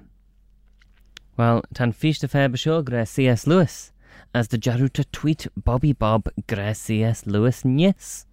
Well, 1.38 1.64
tan 1.74 1.94
fish 1.94 2.20
te 2.20 2.28
febe 2.28 2.60
seo 2.60 2.84
gre 2.84 3.06
C.S. 3.06 3.48
Lewis, 3.48 3.94
as 4.34 4.50
the 4.50 4.58
jaru 4.58 4.92
to 4.94 5.06
tweet 5.06 5.48
Bobby 5.56 5.94
Bob 5.94 6.28
gre 6.48 6.74
C.S. 6.74 7.26
Lewis 7.26 7.64
nyes. 7.64 8.26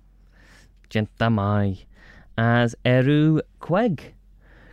Gent 0.90 1.10
da 1.18 1.28
mai. 1.28 1.87
As 2.37 2.75
eru 2.84 3.40
queg. 3.60 4.14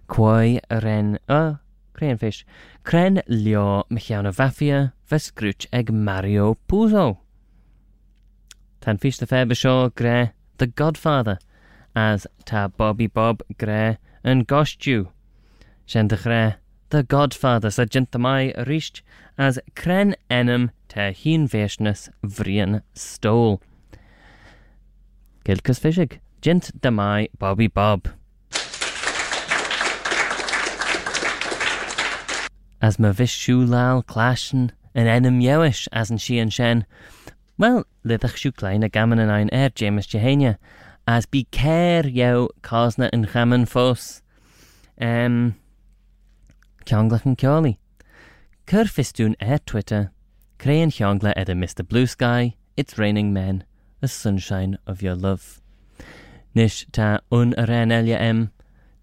Quai 0.08 0.60
ren, 0.72 1.20
uh, 1.30 1.56
Crayonfish. 1.96 2.44
Cren 2.84 3.22
Lio 3.28 3.86
Michiano 3.90 4.32
Vafia 4.34 4.94
Vesgrwch 5.10 5.66
eg 5.72 5.92
Mario 5.92 6.58
Puzo. 6.68 7.20
Tan 8.82 8.98
Fish 8.98 9.18
the 9.18 9.26
Fair 9.26 9.46
Bashaw 9.46 9.94
Gre 9.96 10.32
The 10.58 10.68
Godfather 10.68 11.40
as 11.96 12.28
Ta 12.44 12.68
Bobby 12.68 13.08
Bob 13.08 13.42
Gre 13.58 13.98
and 14.24 14.48
Gostiu. 14.48 15.08
Shen 15.86 16.08
de 16.08 16.18
Gre 16.18 16.56
The 16.90 17.04
Godfather 17.04 17.72
sa 17.72 17.86
mai 18.18 18.54
risht 18.58 19.02
as 19.38 19.60
Cren 19.76 20.16
Enem 20.30 20.72
te 20.88 21.14
hun 21.14 21.48
Veshnus 21.48 22.10
Vrien 22.24 22.82
Stol. 22.94 23.62
Gilkas 25.46 25.80
Fishig. 25.80 26.20
Gent 26.42 26.82
de 26.82 26.92
mai 26.92 27.28
Bobby 27.40 27.68
Bob. 27.68 28.10
as 32.86 33.00
my 33.00 33.10
vishu 33.10 33.68
lal 33.68 34.04
clashin 34.04 34.70
an 34.94 35.08
enim 35.08 35.40
yewish 35.42 35.88
as 35.92 36.12
in 36.12 36.18
she 36.18 36.38
and 36.38 36.54
shen. 36.54 36.86
Well, 37.58 37.88
lidach 38.06 38.36
shu 38.36 38.52
a 38.64 38.90
gammon 38.90 39.18
and 39.18 39.32
ein 39.32 39.50
er 39.52 39.70
James 39.70 40.06
Jehania, 40.06 40.58
as 41.08 41.26
be 41.26 41.46
care 41.46 42.06
yo 42.08 42.50
kasna 42.62 43.10
and 43.12 43.28
gammon 43.34 43.66
fos. 43.66 44.22
Um, 45.02 45.56
Kyongla 46.86 47.22
and 47.26 47.36
Kyoli. 47.40 47.78
Kerfistun 48.68 49.34
er 49.42 49.58
Twitter. 49.66 50.12
Crayon 50.60 50.92
Hyongla 50.92 51.34
at 51.36 51.48
Mr. 51.48 51.88
Blue 51.88 52.06
Sky. 52.06 52.56
It's 52.78 53.00
raining 53.00 53.34
men. 53.34 53.64
The 54.02 54.08
sunshine 54.08 54.78
of 54.86 55.02
your 55.02 55.16
love. 55.16 55.60
Nish 56.54 56.86
ta 56.92 57.22
un 57.32 57.56
arenelia 57.58 58.20
em. 58.20 58.52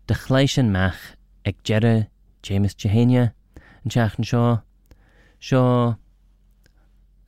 De 0.07 0.63
mach. 0.63 1.17
Ek 1.45 1.57
James 1.65 2.75
Jehania. 2.77 3.33
An 3.85 3.91
teachan 3.91 4.25
seo, 4.25 4.63
seo 5.41 5.97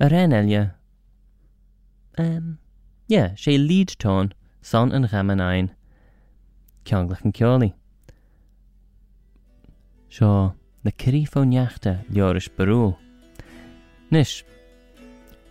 a 0.00 0.08
ran 0.08 0.32
elia. 0.32 0.75
Um, 2.18 2.58
yeah, 3.08 3.30
sé 3.34 3.58
lead 3.58 3.88
tón 3.99 4.32
son 4.62 4.92
an 4.92 5.08
chaman 5.08 5.40
ein, 5.40 5.70
ceanglach 6.84 7.24
an 7.24 7.33
ceálaí. 7.33 7.72
Seo 10.11 10.55
na 10.85 10.90
cirí 10.90 11.26
fóneachta 11.26 12.05
leoris 12.11 12.48
barú. 12.48 12.96
Nis, 14.11 14.44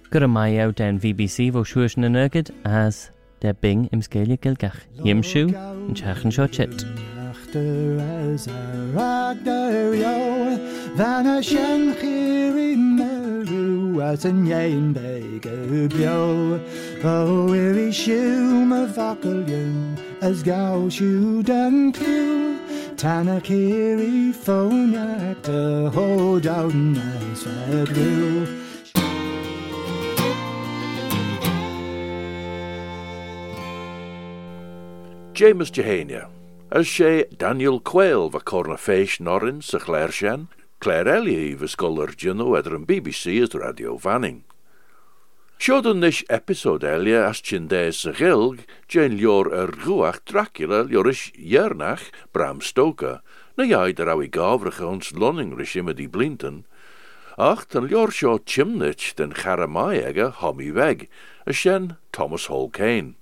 gur 0.09 0.27
mai 0.27 0.59
out 0.59 0.77
den 0.77 0.99
VBC 0.99 1.51
bó 1.51 1.63
siúis 1.63 1.97
na 1.97 2.07
nugad 2.07 2.51
as 2.63 3.11
de 3.41 3.53
bing 3.53 3.89
im 3.91 4.01
scéile 4.01 4.37
gilgach. 4.37 4.79
Himsú 5.03 5.49
an 5.51 5.95
teachan 5.95 6.31
seo 6.31 6.47
chit. 6.47 6.85
Achter 7.29 7.99
as 7.99 8.47
a 8.47 8.91
ragder 8.93 9.95
Fan 10.93 11.25
y 11.25 11.39
sianchir 11.41 12.53
i 12.53 12.75
merw 12.77 13.97
at 14.05 14.27
yn 14.29 14.45
ein 14.53 14.91
beg 14.93 15.47
y 15.49 15.87
bio 15.89 16.59
O 17.01 17.15
wir 17.49 17.79
i 17.81 17.87
siw 17.89 18.61
my 18.69 18.85
facol 18.93 19.41
yw 19.41 19.97
As 20.21 20.45
gaw 20.45 20.85
siw 20.93 21.41
dan 21.41 21.89
cliw. 21.97 22.53
Tan 22.93 23.25
y 23.25 23.39
cyr 23.41 24.05
i 24.05 24.29
ffôn 24.37 24.93
at 24.93 25.49
y 25.49 25.89
hod 25.97 26.45
awn 26.45 26.93
as 27.01 27.41
fe 27.41 28.45
James 35.33 35.71
Jehania, 35.71 36.27
as 36.71 36.85
sé 36.85 37.25
Daniel 37.35 37.79
Quayle 37.81 38.29
va 38.29 38.39
corna 38.39 38.77
feis 38.77 39.17
norin 39.19 39.63
sy 39.65 39.81
chlersian, 39.81 40.45
Claire 40.83 41.13
Ellie 41.15 41.53
fysgolyrdio 41.55 42.33
nhw 42.35 42.57
edrych 42.57 42.81
yn 42.81 42.87
BBC 42.89 43.37
ys 43.39 43.53
Radio 43.55 43.93
Fanning. 44.03 44.41
Siod 45.55 45.87
yn 45.87 46.01
nes 46.03 46.17
episod 46.27 46.83
elia 46.83 47.21
as 47.29 47.39
chindes 47.39 48.01
y 48.09 48.11
gilg, 48.17 48.65
jen 48.91 49.15
lior 49.15 49.47
yr 49.47 49.71
rhwach 49.77 50.19
Dracula 50.27 50.81
liorys 50.89 51.29
iernach 51.39 52.09
Bram 52.35 52.59
Stoker, 52.59 53.21
na 53.55 53.63
iaid 53.69 54.03
yr 54.03 54.11
awi 54.11 54.27
gofrych 54.27 54.83
ons 54.83 55.15
loning 55.15 55.55
rysim 55.55 55.87
ydi 55.87 56.09
blinton, 56.11 56.65
ach 57.39 57.63
tan 57.71 57.87
lior 57.87 58.11
sio 58.11 58.35
chimnich 58.43 59.13
den 59.15 59.31
charamai 59.39 60.03
ega 60.03 60.33
homi 60.43 60.73
weg, 60.75 61.07
y 61.47 61.55
sien 61.55 61.93
Thomas 62.11 62.51
Hall 62.51 62.67
Kane. 62.75 63.15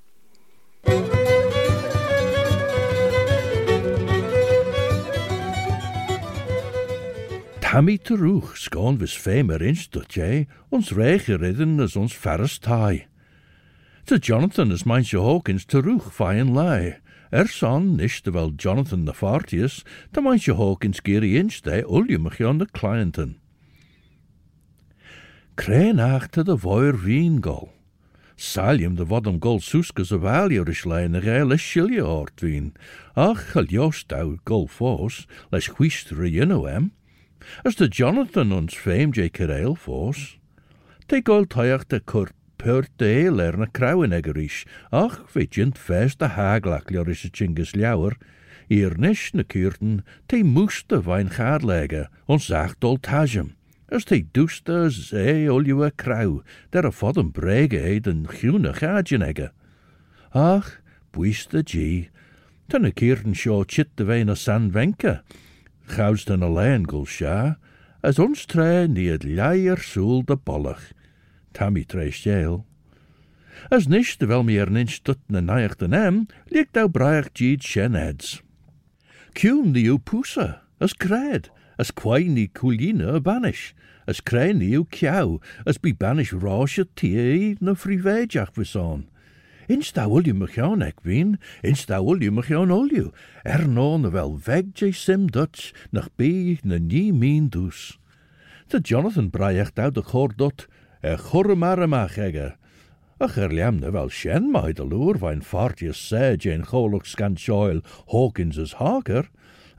Tammy 7.72 7.98
te 7.98 8.18
roeg, 8.20 8.50
skoon 8.60 8.98
vis 9.00 9.14
femer 9.16 9.62
inch 9.64 9.86
dat 9.96 10.14
jij 10.14 10.48
ons 10.76 10.90
rege 10.92 11.38
ridden 11.40 11.80
as 11.80 11.96
ons 11.96 12.14
ferres 12.14 12.58
taai. 12.60 13.06
Te 14.04 14.18
Jonathan 14.18 14.72
is 14.76 14.84
Mijntje 14.84 15.22
Hawkins 15.24 15.64
te 15.66 15.80
roeg 15.80 16.10
fijn 16.14 16.52
lei. 16.54 16.98
Er 17.30 17.48
son 17.48 17.96
nish 17.96 18.20
terwijl 18.20 18.52
Jonathan 18.56 19.06
de 19.06 19.14
Fartius, 19.14 19.86
te 20.12 20.22
Mijntje 20.22 20.56
Hawkins 20.56 21.00
geri 21.04 21.38
inch 21.38 21.64
de 21.64 21.88
uljumach 21.88 22.42
aan 22.42 22.58
de 22.58 22.68
clienten. 22.72 23.38
Kreen 25.54 26.00
achter 26.00 26.44
de 26.46 26.58
voer 26.58 27.00
wiengol. 27.00 27.72
Salium 28.36 28.96
de 28.96 29.06
om 29.08 29.38
gol 29.40 29.60
soeskas 29.60 30.12
of 30.12 30.24
aliorish 30.24 30.84
lein 30.84 31.14
er 31.14 31.24
hele 31.24 31.58
shilje 31.58 32.02
hoort 32.02 32.42
wien. 32.42 32.74
Ach, 33.14 33.56
al 33.56 33.64
joost 33.64 34.12
ou 34.12 34.40
gol 34.44 34.68
fos, 34.68 35.28
les 35.50 35.68
huist 35.78 36.12
rejinno 36.12 36.66
em. 36.66 36.92
As 37.64 37.76
de 37.76 37.88
Jonathan 37.88 38.52
ons 38.52 38.76
fame 38.78 39.12
J. 39.12 39.30
Carail 39.30 39.76
fos. 39.76 40.38
Te 41.08 41.22
gol 41.22 41.46
taiach 41.46 41.88
de 41.88 42.00
cur 42.00 42.30
pur 42.62 42.86
er 43.00 43.58
na 43.58 43.68
egerish. 44.16 44.66
Ach, 44.92 45.24
fe 45.28 45.48
jint 45.48 45.78
fes 45.78 46.16
de 46.16 46.28
haglach 46.28 46.90
lioris 46.90 47.26
a 47.26 47.30
chingus 47.30 47.74
ljouwer. 47.74 48.18
Hier 48.70 48.96
nish 48.98 49.34
na 49.34 49.44
kuurten, 49.44 50.04
te 50.28 50.44
moest 50.44 50.88
de 50.90 51.02
wijn 51.02 51.30
gaadlegge, 51.30 52.08
ons 52.28 52.46
zacht 52.46 52.84
ol 52.84 52.98
tajem. 52.98 53.56
As 53.92 54.06
te 54.06 54.22
doeste 54.32 54.90
zee 54.90 55.50
oljuwe 55.52 55.92
krauw, 55.96 56.42
der 56.72 56.86
a 56.86 56.92
fodden 56.92 57.32
brege 57.32 57.82
e 57.84 58.00
den 58.00 58.28
groene 58.28 58.74
gaadjen 58.74 59.22
egge. 59.22 59.52
Ach, 60.32 60.80
buiste 61.12 61.64
G. 61.64 62.08
Ten 62.70 62.86
a 62.86 62.92
keerten 62.92 63.36
sjo 63.36 63.66
chit 63.68 63.90
de 63.96 64.06
wijn 64.06 64.30
a 64.30 64.36
san. 64.36 64.72
Gauws 65.92 66.24
den 66.24 66.44
alleen 66.44 66.86
gul 66.88 67.04
sja, 67.04 67.58
as 68.00 68.20
ons 68.20 68.46
tre 68.48 68.88
nie 68.88 69.10
het 69.12 69.26
leier 69.28 69.82
soel 69.84 70.24
de 70.24 70.38
bollach. 70.40 70.86
Tammy 71.52 71.84
tre 71.84 72.08
stjeel. 72.16 72.62
As 73.68 73.90
de 74.18 74.30
wel 74.32 74.46
meer 74.48 74.72
ninch 74.72 75.02
tut 75.04 75.20
na 75.28 75.42
naich 75.44 75.76
den 75.84 75.94
em, 75.94 76.24
liegt 76.48 76.80
au 76.80 76.88
braich 76.88 77.28
jeed 77.36 77.68
shen 77.68 78.00
die 79.76 79.90
u 79.92 80.00
pusa, 80.00 80.62
as 80.80 80.96
cred, 80.96 81.52
as 81.78 81.92
quai 81.92 82.24
ni 82.24 82.48
coolina 82.48 83.20
banish, 83.20 83.76
as 84.08 84.24
cre 84.24 84.54
ni 84.54 84.72
u 84.80 84.88
as 85.68 85.78
be 85.78 85.92
banish 85.92 86.32
rosje 86.32 86.88
tie 86.96 87.58
na 87.60 87.76
frivejach 87.76 88.56
visan. 88.56 89.11
Inst 89.68 89.96
da 89.96 90.08
ulju 90.08 90.34
ek 90.82 91.04
wien, 91.04 91.38
inst 91.64 91.88
da 91.88 92.00
ulju 92.02 92.32
mechon 92.32 92.72
ulju, 92.72 93.12
er 93.44 93.68
na 93.68 94.10
wel 94.10 94.40
weg 94.46 94.66
je 94.76 94.92
sim 94.92 95.28
Dutch, 95.28 95.74
nach 95.92 96.10
be 96.16 96.58
na 96.64 96.78
nie 96.78 97.12
min 97.12 97.50
dus. 97.50 97.98
De 98.68 98.80
Jonathan 98.80 99.30
braich 99.30 99.78
out 99.78 99.96
de 99.96 100.02
chor 100.02 100.34
dot, 100.36 100.68
e 101.02 101.18
chorre 101.18 101.56
maramach 101.56 102.18
egge, 102.18 102.56
Ach 103.22 103.38
er 103.38 103.52
liamne 103.54 103.92
wel 103.94 104.10
shen 104.10 104.48
mai 104.50 104.74
de 104.74 104.82
loer 104.82 105.20
vain 105.22 105.44
fartius 105.46 106.00
se 106.10 106.36
jane 106.42 106.66
cholok 106.66 107.06
scan 107.06 107.36
shoil 107.38 107.84
Hawkins's 108.10 108.74
haker, 108.82 109.28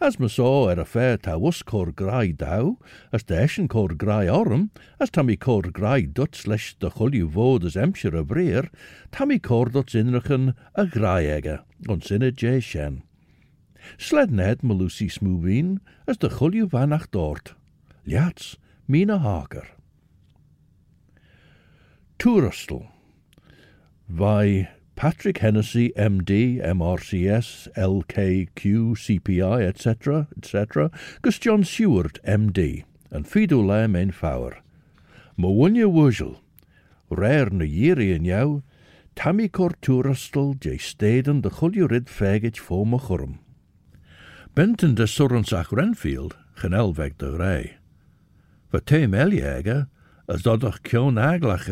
as 0.02 0.18
ma 0.18 0.26
saw 0.26 0.68
er 0.68 0.80
a 0.80 0.84
fair 0.84 1.16
tawus 1.16 1.62
cor 1.64 1.92
grai 1.92 2.32
daw, 2.32 2.76
as 3.12 3.22
da 3.22 3.36
eschen 3.36 3.68
cor 3.68 3.94
grai 3.94 4.28
orm, 4.28 4.70
as 4.98 5.10
tammy 5.10 5.36
cor 5.36 5.62
grai 5.62 6.02
dut 6.02 6.32
lesh 6.44 6.74
de 6.80 6.90
chulju 6.90 7.28
vod 7.30 7.64
as 7.64 7.76
emsir 7.76 8.18
a 8.18 8.24
breer, 8.24 8.68
tammy 9.12 9.38
cor 9.38 9.66
dut 9.66 9.86
zinrichen 9.86 10.54
a 10.74 10.86
grai 10.86 11.26
ega, 11.26 11.64
on 11.88 12.00
sinne 12.00 12.32
jay 12.34 12.58
shen. 12.58 13.04
Sled 13.96 14.32
ned 14.32 14.64
ma 14.64 14.74
Lucy 14.74 15.06
as 15.06 16.16
de 16.16 16.28
chulju 16.28 16.68
vanach 16.68 17.08
dort. 17.12 17.54
Liats, 18.04 18.56
mina 18.88 19.18
haker. 19.18 19.68
Toerustel. 22.18 22.88
Vai 24.08 24.68
Patrick 24.94 25.38
Hennessy, 25.38 25.92
MD, 25.96 26.60
MRCS, 26.60 27.68
LKQ, 27.76 28.94
CPI, 28.94 29.66
etc., 29.66 30.28
etc., 30.36 30.90
gus 31.22 31.38
John 31.38 31.64
Seward, 31.64 32.20
MD, 32.24 32.84
and 33.10 33.26
Fido 33.26 33.60
Lem 33.60 33.96
ein 33.96 34.12
Fowr. 34.12 34.58
Mawunya 35.38 35.86
Wujel, 35.86 36.38
rare 37.10 37.50
na 37.50 37.64
in 38.14 38.24
jou, 38.24 38.62
Tammy 39.14 39.48
Corturastel, 39.48 40.54
J. 40.60 40.78
Staden, 40.78 41.42
de 41.42 41.50
chulju 41.50 41.88
rid 41.90 42.08
me 42.84 42.98
churum. 42.98 43.38
Benton 44.54 44.94
de 44.94 45.06
Surrensach 45.06 45.70
Renfield, 45.70 46.36
genel 46.54 46.94
weg 46.94 47.16
de 47.16 47.36
rij. 47.36 47.78
Wat 48.70 48.86
Eliege, 49.14 49.88
as 50.26 50.42
dat 50.42 50.62
aglach 51.18 51.66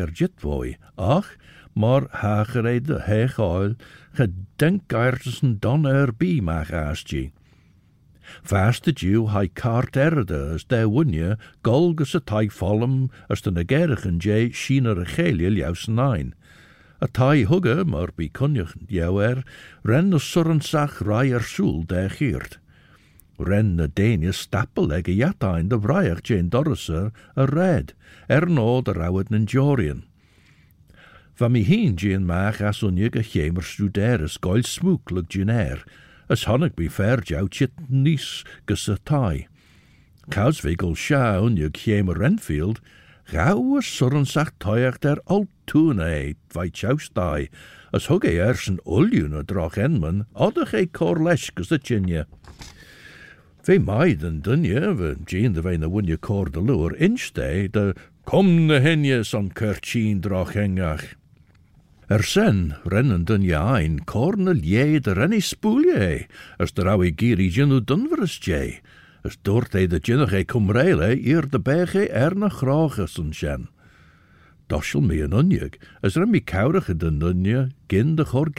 ach, 0.95 1.37
maar 1.73 2.03
hagereid 2.09 2.87
de 2.87 3.01
heeg 3.01 3.39
oil, 3.39 3.75
gedenkaartsen 4.11 5.59
dan 5.59 5.85
er 5.85 6.15
bij 6.17 6.39
mag 6.41 6.71
aastje. 6.71 7.31
Vast 8.43 8.99
Jew 8.99 9.27
hij 9.27 9.49
kaart 9.53 9.95
erde 9.95 10.51
as 10.53 10.67
der 10.67 10.89
wunje, 10.91 11.37
golgus 11.61 12.15
a 12.15 12.19
tai 12.23 12.49
follum 12.49 13.09
as 13.27 13.41
de 13.41 13.51
negerigen 13.51 14.15
je 14.17 14.49
shiner 14.51 14.99
a 14.99 15.03
chelie 15.03 15.51
jouws 15.51 15.87
nine. 15.87 16.31
A 17.03 17.07
tai 17.11 17.45
hugge, 17.45 17.83
maar 17.85 18.09
bij 18.15 18.29
kunjach 18.29 18.73
jou 18.87 19.23
er, 19.23 19.43
ren 19.83 20.09
de 20.09 20.19
surrensach 20.19 20.99
rai 20.99 21.31
er 21.31 21.43
soel 21.43 21.83
der 21.85 22.09
geert. 22.09 22.59
Ren 23.37 23.75
na 23.75 23.87
Dania 23.93 24.31
stapel 24.31 24.93
ag 24.93 25.07
a 25.07 25.61
de 25.63 25.79
braiach 25.79 26.21
Jane 26.21 26.49
Dorriser 26.49 27.11
a 27.35 27.45
red, 27.45 27.95
er 28.27 28.49
nod 28.49 28.87
a 28.87 28.93
rawad 28.93 29.29
nan 29.29 29.45
Wa 31.41 31.47
mi 31.49 31.63
hín 31.65 31.95
gin 31.95 32.27
meach 32.27 32.61
as 32.61 32.83
un 32.83 32.99
ig 32.99 33.15
a 33.17 33.23
chémer 33.23 33.65
strúderis 33.65 34.37
goil 34.39 34.61
smúk 34.61 35.09
lug 35.09 35.27
gin 35.27 35.49
air, 35.49 35.79
as 36.29 36.43
honnig 36.45 36.75
bí 36.77 36.85
fer 36.87 37.17
jou 37.25 37.47
chit 37.49 37.71
nís 37.89 38.43
gus 38.67 38.87
a 38.87 38.97
tai. 39.09 39.47
Kausvigel 40.29 40.93
sjaun 40.93 41.57
ig 41.57 41.73
chémer 41.73 42.19
Renfield, 42.21 42.77
gau 43.31 43.73
a 43.73 43.81
surren 43.81 44.27
sach 44.29 44.51
toiach 44.59 44.99
der 45.01 45.17
alt 45.25 45.49
túna 45.65 46.05
é 46.13 46.35
vai 46.53 46.69
tjaustai, 46.69 47.49
as 47.91 48.05
hug 48.05 48.21
é 48.21 48.37
ers 48.37 48.67
an 48.69 48.77
uljún 48.85 49.33
a 49.33 49.41
drach 49.41 49.79
enman, 49.81 50.27
adach 50.35 50.75
é 50.77 50.85
cor 50.85 51.17
leis 51.17 51.49
gus 51.49 51.71
a 51.71 51.79
tjinje. 51.79 52.27
Fé 53.65 53.79
maid 53.81 54.21
an 54.23 54.43
dunje, 54.45 54.93
ve 54.93 55.15
gin 55.25 55.53
de 55.53 55.61
vein 55.63 55.83
a 55.83 55.89
wunje 55.89 56.21
cor 56.21 56.53
de 56.53 56.61
luer 56.61 56.93
inste, 57.01 57.67
de 57.71 57.95
kom 58.25 58.67
na 58.67 58.77
henje 58.77 59.25
son 59.25 59.49
kertsin 59.49 60.21
drach 60.21 60.53
engach. 60.53 61.17
Er 62.11 62.25
sen, 62.27 62.73
rennen 62.83 63.23
dunje 63.23 63.55
ein, 63.55 64.01
corne 64.03 64.51
lie 64.51 64.99
de 64.99 65.13
renni 65.15 65.39
spoelje, 65.39 66.25
as 66.59 66.73
de 66.75 66.83
rauwe 66.83 67.07
giri 67.15 67.47
ginu 67.47 67.77
dunveres 67.79 68.33
jay, 68.43 68.81
as 69.23 69.37
doort 69.47 69.71
de 69.71 69.99
ginnach 70.03 70.33
e 70.35 70.43
cumreile, 70.43 71.15
eer 71.15 71.47
de 71.47 71.59
bege 71.59 72.09
er 72.11 72.35
na 72.35 72.49
grages 72.49 73.15
en 73.15 73.31
sjen. 73.31 73.69
Doshel 74.67 74.99
me 75.07 75.23
an 75.23 75.31
unjeg, 75.31 75.79
as 76.03 76.17
er 76.17 76.27
mi 76.27 76.41
kaurige 76.41 76.97
de 76.97 77.11
nunje, 77.11 77.69
gin 77.87 78.17
de 78.17 78.25
chor 78.25 78.51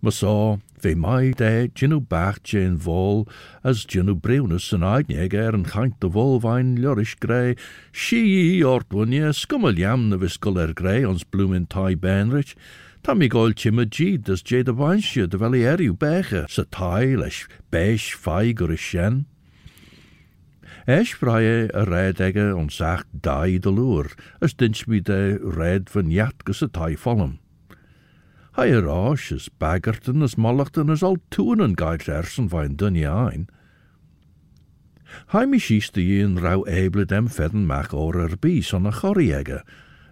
Maar 0.00 0.12
så 0.12 0.60
fé 0.78 0.94
mai 0.94 1.32
dé 1.32 1.68
jinnu 1.74 2.00
bach 2.00 2.54
in 2.54 2.76
vol 2.76 3.26
as 3.64 3.86
jinnu 3.86 4.14
brewnus 4.14 4.72
an 4.72 4.84
aidnig 4.84 5.34
er 5.34 5.54
an 5.54 5.64
chaint 5.64 6.00
de 6.00 6.08
volvein 6.08 6.76
llorish 6.78 7.16
grey, 7.18 7.56
she 7.92 8.62
ortwanye 8.62 9.32
skummel 9.32 9.78
jam 9.78 10.08
na 10.10 10.16
viskul 10.16 10.58
er 10.58 10.74
grey 10.74 11.04
ons 11.04 11.24
bloomin 11.24 11.66
tai 11.66 11.94
benrich, 11.94 12.54
Tam 13.06 13.22
i 13.22 13.28
goil 13.30 13.52
chim 13.54 13.78
a 13.78 13.84
gyd 13.86 14.28
as 14.34 14.40
jay 14.42 14.64
de 14.66 14.72
vainsia 14.74 15.28
de 15.30 15.38
veli 15.38 15.60
eriw 15.62 15.92
beche 15.94 16.40
sa 16.50 16.64
tai 16.76 17.14
leis 17.14 17.44
beis 17.70 18.02
feig 18.24 18.62
ar 18.64 18.72
a 18.74 18.78
sien. 18.84 19.20
Eis 20.88 21.12
fraie 21.20 21.70
a 21.70 21.84
redege 21.86 22.48
ons 22.50 22.80
acht 22.80 23.06
dai 23.28 23.58
de 23.62 23.70
lŵr, 23.70 24.10
as 24.42 24.58
dins 24.58 24.88
mi 24.88 24.98
de 24.98 25.38
red 25.38 25.86
van 25.94 26.10
jatgus 26.10 26.66
a 26.66 26.68
tai 26.68 26.96
follum. 26.96 27.38
Hij 28.56 28.72
er 28.72 28.88
as 28.88 29.30
is 29.30 29.48
baggerten 29.58 30.22
as 30.22 30.34
mollachten 30.34 30.88
as 30.88 31.02
al 31.02 31.16
toenen 31.28 31.78
gait 31.78 32.08
ersen 32.08 32.48
vain 32.48 32.76
dunje 32.76 33.08
ein. 33.08 33.46
Hij 35.26 35.46
mi 35.46 35.58
schieste 35.58 36.06
je 36.06 36.18
in 36.18 36.38
rauw 36.38 36.64
eble 36.64 37.04
dem 37.04 37.28
fedden 37.28 37.66
mach 37.66 37.92
or 37.92 38.14
er 38.14 38.38
bi 38.38 38.62
son 38.62 38.86
a. 38.86 39.62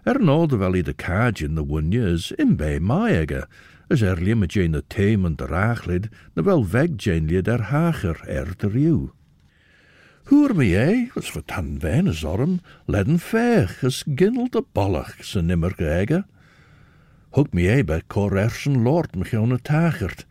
Er 0.02 0.24
node 0.24 0.56
wel 0.56 0.74
i 0.74 0.82
de 0.82 0.92
kaaj 0.92 1.42
in 1.42 1.54
de 1.54 1.66
wunje 1.66 2.10
is 2.10 2.32
bij 2.56 2.80
maiege, 2.80 3.48
as 3.88 4.00
er 4.00 4.22
limme 4.22 4.46
jane 4.46 4.70
de 4.70 4.84
teem 4.86 5.24
en 5.24 5.36
de 5.36 5.46
raaglid, 5.46 6.08
na 6.34 6.42
wel 6.42 6.68
weg 6.68 6.88
jane 6.96 7.42
der 7.42 7.62
hager 7.62 8.20
er 8.28 8.54
de 8.56 8.68
rieuw. 8.68 9.12
Hoer 10.24 10.56
me 10.56 10.68
jij, 10.68 11.10
as 11.14 11.30
voor 11.30 11.44
tan 11.44 11.78
wenes 11.78 12.24
orm, 12.24 12.60
ledden 12.84 13.18
veeg, 13.18 13.84
as 13.84 14.04
ginnel 14.14 14.50
de 14.50 14.64
ballach, 14.72 15.24
se 15.24 15.42
nimmer 15.42 15.72
geege. 15.76 16.26
Hug 17.34 17.50
ei 17.68 17.84
bij 17.84 18.02
cor 18.06 18.50
lord 18.82 19.14
gewoon 19.24 19.58
tagert. 19.62 20.26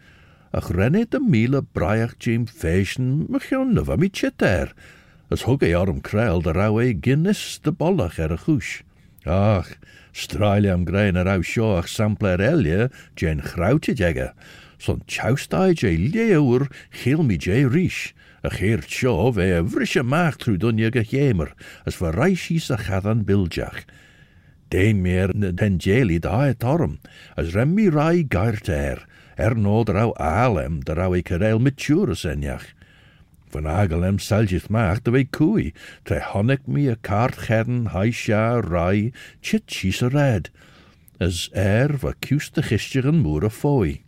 Ach 0.51 0.71
renne 0.71 1.05
de 1.09 1.19
miele 1.19 1.63
braiach 1.71 2.13
jim 2.17 2.47
feischen 2.47 3.25
me 3.29 3.39
gewoon 3.39 3.73
na 3.73 3.95
mi 3.95 4.09
chit 4.11 4.41
er. 4.41 4.73
As 5.27 5.43
hug 5.43 5.61
ei 5.61 5.75
de 7.61 7.71
a 8.31 8.37
goes. 8.37 8.83
Ach, 9.23 9.67
straile 10.11 10.71
am 10.71 10.85
grein 10.85 11.17
rauw 11.23 11.41
sioach 11.41 11.87
sampler 11.87 12.39
elje, 12.39 12.91
jen 13.15 13.41
groutje 13.41 13.93
jegge. 13.93 14.33
Son 14.77 15.01
choustai 15.05 15.73
jay 15.73 15.97
leeuwer, 15.97 16.67
geel 16.89 17.23
mi 17.23 17.35
jay 17.35 17.65
rish. 17.65 18.13
A 18.43 18.49
geert 18.49 18.91
sio 18.91 19.31
ve 19.31 19.57
a 19.57 19.63
vrische 19.63 20.03
maag 20.03 20.35
true 20.35 20.57
dunje 20.57 20.91
gehemer, 20.91 21.53
as 21.85 21.95
biljach. 23.23 23.83
Dein 24.73 25.03
meer 25.03 25.29
den 25.37 25.75
jeli 25.77 26.17
da 26.17 26.47
et 26.49 26.63
orm, 26.65 26.95
as 27.37 27.53
rem 27.53 27.75
mi 27.75 27.91
rai 27.93 28.23
gaart 28.25 28.69
er, 28.73 29.03
no 29.53 29.83
alem, 30.17 30.79
drau 30.81 31.13
ik 31.13 31.29
erel 31.29 31.59
mature 31.61 32.15
enjach. 32.31 32.65
Van 33.53 33.67
agelem 33.69 34.17
seljith 34.17 34.71
maag 34.73 35.03
de 35.03 35.11
wei 35.13 35.27
koei, 35.29 35.73
tre 36.09 36.17
honnek 36.31 36.65
mi 36.65 36.87
a 36.89 36.95
kaart 36.95 37.45
gedden, 37.45 37.91
haisha, 37.93 38.63
rai, 38.65 39.11
chit 39.45 39.67
chies 39.67 40.01
a 40.01 40.09
red, 40.09 40.49
as 41.21 41.51
er 41.53 41.93
va 42.01 42.15
gisteren 42.65 43.21
moer 43.21 43.45
a 43.45 43.51
fooi. 43.53 44.01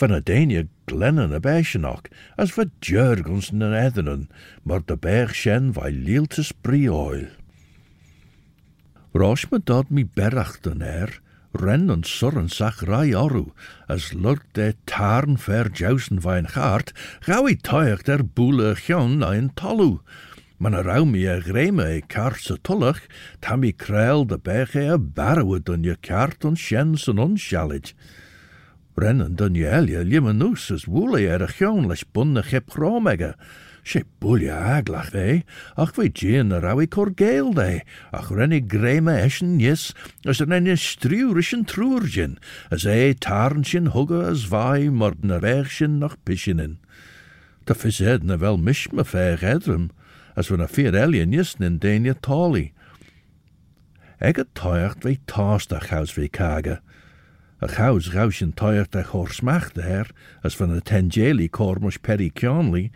Van 0.00 0.16
a 0.16 0.22
deinje 0.24 0.68
glennen 0.88 1.36
a 1.36 1.40
as 2.40 2.56
va 2.56 2.64
jurgens 2.80 3.52
na 3.52 3.74
edenen, 3.84 4.30
maar 4.64 4.80
de 4.86 4.96
berg 4.96 5.36
shen 5.36 5.72
vai 5.76 5.92
brioil. 6.62 7.28
Rosh 9.12 9.50
me 9.50 9.58
dat 9.64 9.90
mi 9.90 10.04
berachten 10.04 10.82
er, 10.82 11.20
ren 11.52 11.90
en 11.90 12.04
sach 12.48 12.82
rai 12.86 13.14
oru, 13.14 13.50
as 13.88 14.12
lurt 14.12 14.46
de 14.54 14.74
tarn 14.84 15.36
ver 15.36 15.70
jousen 15.74 16.20
vain 16.20 16.46
gaart, 16.46 16.92
gauw 17.26 17.48
i 17.50 17.56
tuig 17.56 18.04
der 18.06 18.22
gjon 18.78 19.18
na 19.18 19.32
een 19.34 19.50
talu. 19.54 19.98
Man 20.58 20.74
a 20.74 20.82
rauw 20.82 21.04
mi 21.04 21.26
a 21.26 21.40
greme 21.40 21.88
e 21.96 22.00
kaart 22.06 22.38
se 22.38 22.56
tullig, 22.62 23.02
ta 23.40 23.56
mi 23.56 23.72
kruil 23.72 24.26
de 24.26 24.38
bege 24.38 24.86
a 24.92 24.98
barwe 24.98 25.58
dun 25.58 25.82
on 26.44 26.54
shens 26.54 27.08
en 27.08 27.18
onshallig. 27.18 27.94
Rennen 28.94 29.34
dun 29.34 29.54
je 29.54 29.66
elje 29.66 30.04
limenus 30.04 30.70
as 30.70 30.84
woele 30.84 31.26
er 31.26 31.42
a 31.42 31.48
bunne 32.12 32.42
gep 32.42 32.70
gromege, 32.70 33.34
sé 33.84 34.04
bulja 34.20 34.56
aglach 34.76 35.14
é, 35.14 35.44
ach 35.76 35.94
bhí 35.96 36.08
déan 36.12 36.52
a 36.52 36.60
raí 36.60 36.86
cor 36.86 37.10
géal 37.16 37.54
é, 37.58 37.82
ach 38.12 38.30
rennig 38.30 38.68
gréime 38.68 39.14
eisen 39.22 39.60
yes, 39.60 39.94
as 40.26 40.40
striúris 40.40 41.52
an 41.52 41.64
trúrgin, 41.64 42.38
as 42.70 42.84
é 42.84 43.14
tarn 43.14 43.64
sin 43.64 43.92
hugga 43.94 44.28
as 44.30 44.50
na 44.50 45.38
réich 45.38 45.78
sin 45.78 45.98
nach 45.98 46.16
fi 46.24 47.90
éad 48.02 48.24
na 48.24 48.36
bhfuil 48.36 48.58
misma 48.58 49.04
fé 49.04 49.36
edrum, 49.38 49.90
as 50.36 50.48
bfu 50.48 50.58
na 50.58 50.66
fir 50.66 50.96
elien 50.96 51.32
yes 51.32 51.58
nin 51.60 51.78
déine 51.78 52.14
tálaí. 52.14 52.72
Ag 54.20 54.38
a 54.38 54.44
toicht 54.54 55.04
vi 55.04 55.18
tástach 55.26 55.90
haus 55.92 56.12
vi 56.16 56.28
kaga. 56.28 56.80
A 57.60 57.68
chaus 57.68 58.08
yn 58.42 58.52
toicht 58.52 58.96
a 58.96 59.04
chor 59.04 59.28
smacht 59.28 59.76
her, 59.76 60.08
as 60.42 60.54
van 60.54 60.74
a 60.76 60.80
tengeli 60.80 61.48
cormus 61.48 61.96
peri 61.96 62.30
kionli, 62.30 62.90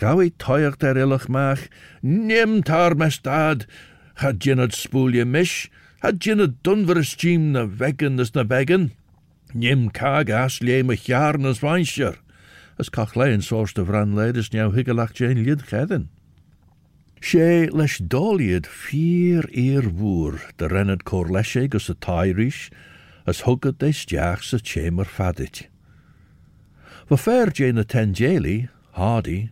Gauw 0.00 0.22
teuert 0.40 0.82
er 0.82 0.96
illig 0.96 1.26
maag, 1.28 1.66
neemt 2.00 2.68
haar 2.72 2.96
me 2.96 3.10
staad, 3.12 3.66
had 4.14 4.44
je 4.44 4.54
het 4.56 4.74
spoelje 4.74 5.24
mis, 5.24 5.68
had 6.00 6.24
je 6.24 6.36
het 6.40 6.62
dunveres 6.64 7.14
team 7.14 7.50
na 7.50 7.66
weggen 7.68 8.18
is 8.18 8.32
na 8.32 8.44
beggen, 8.44 8.92
neem 9.52 9.90
kaag 9.90 10.32
as 10.32 10.60
leem 10.64 10.90
ik 10.90 11.04
jaren 11.10 11.44
als 11.44 11.60
wijnsjer, 11.60 12.16
as 12.80 12.88
kachlein 12.88 13.42
soos 13.42 13.76
de 13.76 13.84
vranleid 13.84 14.40
is 14.40 14.48
nou 14.56 14.70
higgelach 14.72 15.12
jane 15.12 15.44
lid 15.44 15.66
gedden. 15.68 16.08
Sé 17.20 17.68
leis 17.68 18.00
dóliad 18.00 18.64
fír 18.64 19.44
ar 19.52 19.92
bhúr 19.92 20.40
de 20.56 20.72
rennad 20.72 21.04
cór 21.04 21.28
leiise 21.28 21.68
gus 21.68 21.90
a 21.92 21.94
táiríis 21.94 22.70
as 23.28 23.44
thugad 23.44 23.84
éisteach 23.84 24.48
sa 24.48 24.56
témar 24.56 25.12
fadit. 25.12 25.66
Ba 27.08 27.20
fér 27.20 27.52
dé 27.52 27.68
na 27.72 27.84
tendéalaí, 27.84 28.70
hádaí 28.96 29.50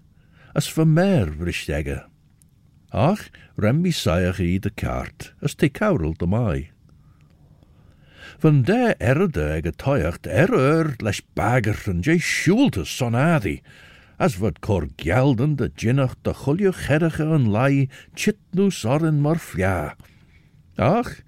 as 0.54 0.68
fa 0.68 0.84
mér 0.84 1.34
bhristeige. 1.36 2.04
Ach, 2.90 3.28
remmi 3.56 3.92
saach 3.92 4.40
í 4.40 4.58
de 4.60 4.70
ceart, 4.72 5.34
as 5.42 5.54
te 5.54 5.68
cauril 5.68 6.14
de 6.16 6.26
mai. 6.26 6.70
Van 8.40 8.62
dé 8.62 8.94
erde 8.98 9.44
ag 9.58 9.66
a 9.66 9.72
toicht 9.72 10.26
er 10.26 10.52
ur 10.54 10.94
leis 11.02 11.20
an 11.90 12.00
dé 12.00 12.18
siúltas 12.18 12.88
son 12.88 13.14
as 14.18 14.38
wat 14.38 14.60
cor 14.60 14.88
gelden 14.96 15.56
de 15.56 15.70
jinnach 15.74 16.16
de 16.22 16.34
chulju 16.34 16.72
cheddige 16.72 17.26
an 17.26 17.50
lai 17.50 17.88
chitnús 18.14 18.84
orin 18.84 19.20
mar 19.20 19.38
flia. 19.38 19.96
Ach, 20.76 21.22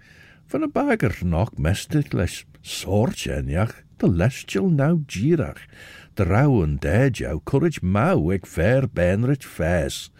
van 0.46 0.62
a 0.62 0.68
bager 0.68 1.16
nog 1.22 1.58
mestig 1.58 2.12
leis 2.12 2.44
soortjenjach 2.62 3.74
de 3.98 4.08
lestjel 4.08 4.70
nou 4.70 5.02
gierach, 5.06 5.62
de 6.20 6.26
rauwen 6.26 6.76
déjau 6.76 7.40
courage 7.48 7.80
mau 7.80 8.28
ag 8.28 8.44
fair 8.44 8.84
benrich 8.92 9.46
fes. 9.48 10.10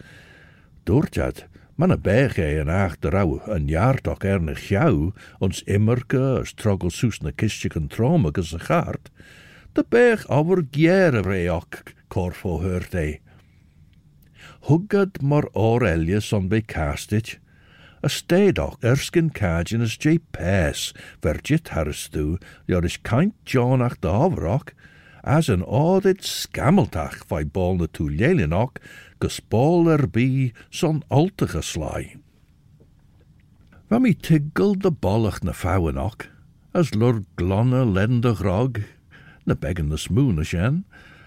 Doortjad, 0.85 1.43
man 1.77 1.93
a 1.93 1.97
bech 1.97 2.39
e 2.41 2.57
an 2.57 2.71
ach 2.73 2.95
de 3.01 3.11
rauw 3.13 3.37
an 3.53 3.67
jaartok 3.69 4.25
er 4.25 4.41
na 4.41 4.55
jou, 4.57 5.11
ons 5.37 5.61
immerke 5.69 6.21
as 6.41 6.55
trogel 6.57 6.89
soes 6.89 7.21
na 7.21 7.29
kistje 7.29 7.69
trome 7.93 8.31
gus 8.33 8.53
a 8.53 8.57
chart, 8.57 9.11
de 9.75 9.83
bech 9.83 10.25
over 10.27 10.63
giere 10.63 11.21
reok 11.21 11.93
corfo 12.09 12.57
hurt 12.65 12.95
e. 12.95 13.19
Huggad 14.65 15.21
mar 15.21 15.45
Aurelius 15.53 16.33
on 16.33 16.47
be 16.47 16.63
castit, 16.63 17.37
a 18.01 18.09
stedok 18.09 18.81
erskin 18.81 19.29
cajin 19.29 19.83
as 19.83 19.97
J. 19.97 20.17
Pes, 20.17 20.93
vergit 21.21 21.69
harstu, 21.77 22.41
jor 22.65 22.85
is 22.85 22.97
kaint 22.97 23.35
John 23.45 23.83
ach 23.83 24.01
de 24.01 24.09
overok, 24.09 24.73
as 25.23 25.49
an 25.49 25.61
audit 25.63 26.21
skammeltach 26.21 27.25
vai 27.27 27.43
bol 27.43 27.77
na 27.77 27.87
tu 27.87 28.09
lelinok, 28.09 28.79
gus 29.19 29.39
bol 29.39 29.87
er 29.89 30.07
son 30.71 31.03
altige 31.09 31.61
slai. 31.63 32.15
Wa 33.89 33.99
mi 33.99 34.13
de 34.13 34.91
bollach 34.91 35.43
na 35.43 35.51
fouwenok, 35.51 36.27
as 36.73 36.95
lur 36.95 37.23
glonne 37.35 37.93
lende 37.93 38.33
grog, 38.35 38.81
na 39.45 39.53
beggen 39.53 39.89
de 39.89 39.97
smoon 39.97 40.43
shen, 40.43 40.85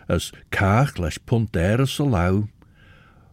as 0.08 0.32
kaach 0.50 0.98
sa 1.86 2.04
lau, 2.04 2.48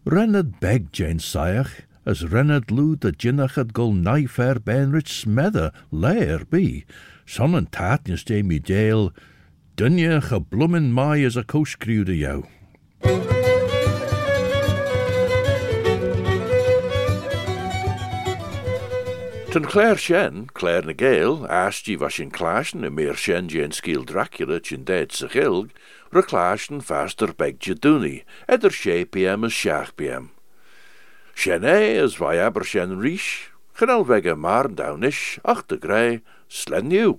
renned 0.04 0.60
beg 0.60 0.92
Jane 0.92 1.18
Sayach, 1.18 1.82
as 2.04 2.24
renned 2.24 2.70
lú 2.70 2.98
de 2.98 3.12
jinnachad 3.12 3.72
gol 3.72 3.92
naifer 3.92 4.58
benrich 4.58 5.08
smedde 5.08 5.72
leir 5.90 6.44
bi, 6.44 6.84
son 7.26 7.54
an 7.54 7.66
tatnis 7.66 8.24
dé 8.24 8.42
mi 8.42 8.58
dunje 9.82 10.20
ge 10.20 10.38
blummen 10.38 10.92
mai 10.92 11.24
as 11.26 11.36
a 11.36 11.42
koskriude 11.42 12.14
jou. 12.14 12.44
Ten 19.50 19.64
Claire 19.66 19.98
Shen, 19.98 20.46
Claire 20.54 20.86
na 20.86 20.92
Gael, 20.92 21.46
asti 21.50 21.96
was 21.96 22.20
in 22.20 22.30
klaasjen 22.30 22.84
en 22.84 22.94
meer 22.94 23.16
Shen 23.16 23.48
jen 23.48 23.74
skiel 23.74 24.06
Dracula 24.06 24.60
tjen 24.60 24.84
deed 24.84 25.10
se 25.10 25.26
gilg, 25.28 25.74
faster 26.80 27.34
beg 27.34 27.58
jeduni, 27.58 28.22
eder 28.48 28.70
she 28.70 29.04
pm 29.04 29.42
as 29.42 29.52
shaach 29.52 29.96
pm. 29.96 30.30
Shen 31.34 31.64
e 31.64 31.98
as 31.98 32.14
vai 32.22 32.38
aber 32.38 32.62
Shen 32.62 33.00
rish, 33.00 33.50
genel 33.74 34.06
wege 34.06 34.36
maar 34.36 34.68
you. 36.92 37.18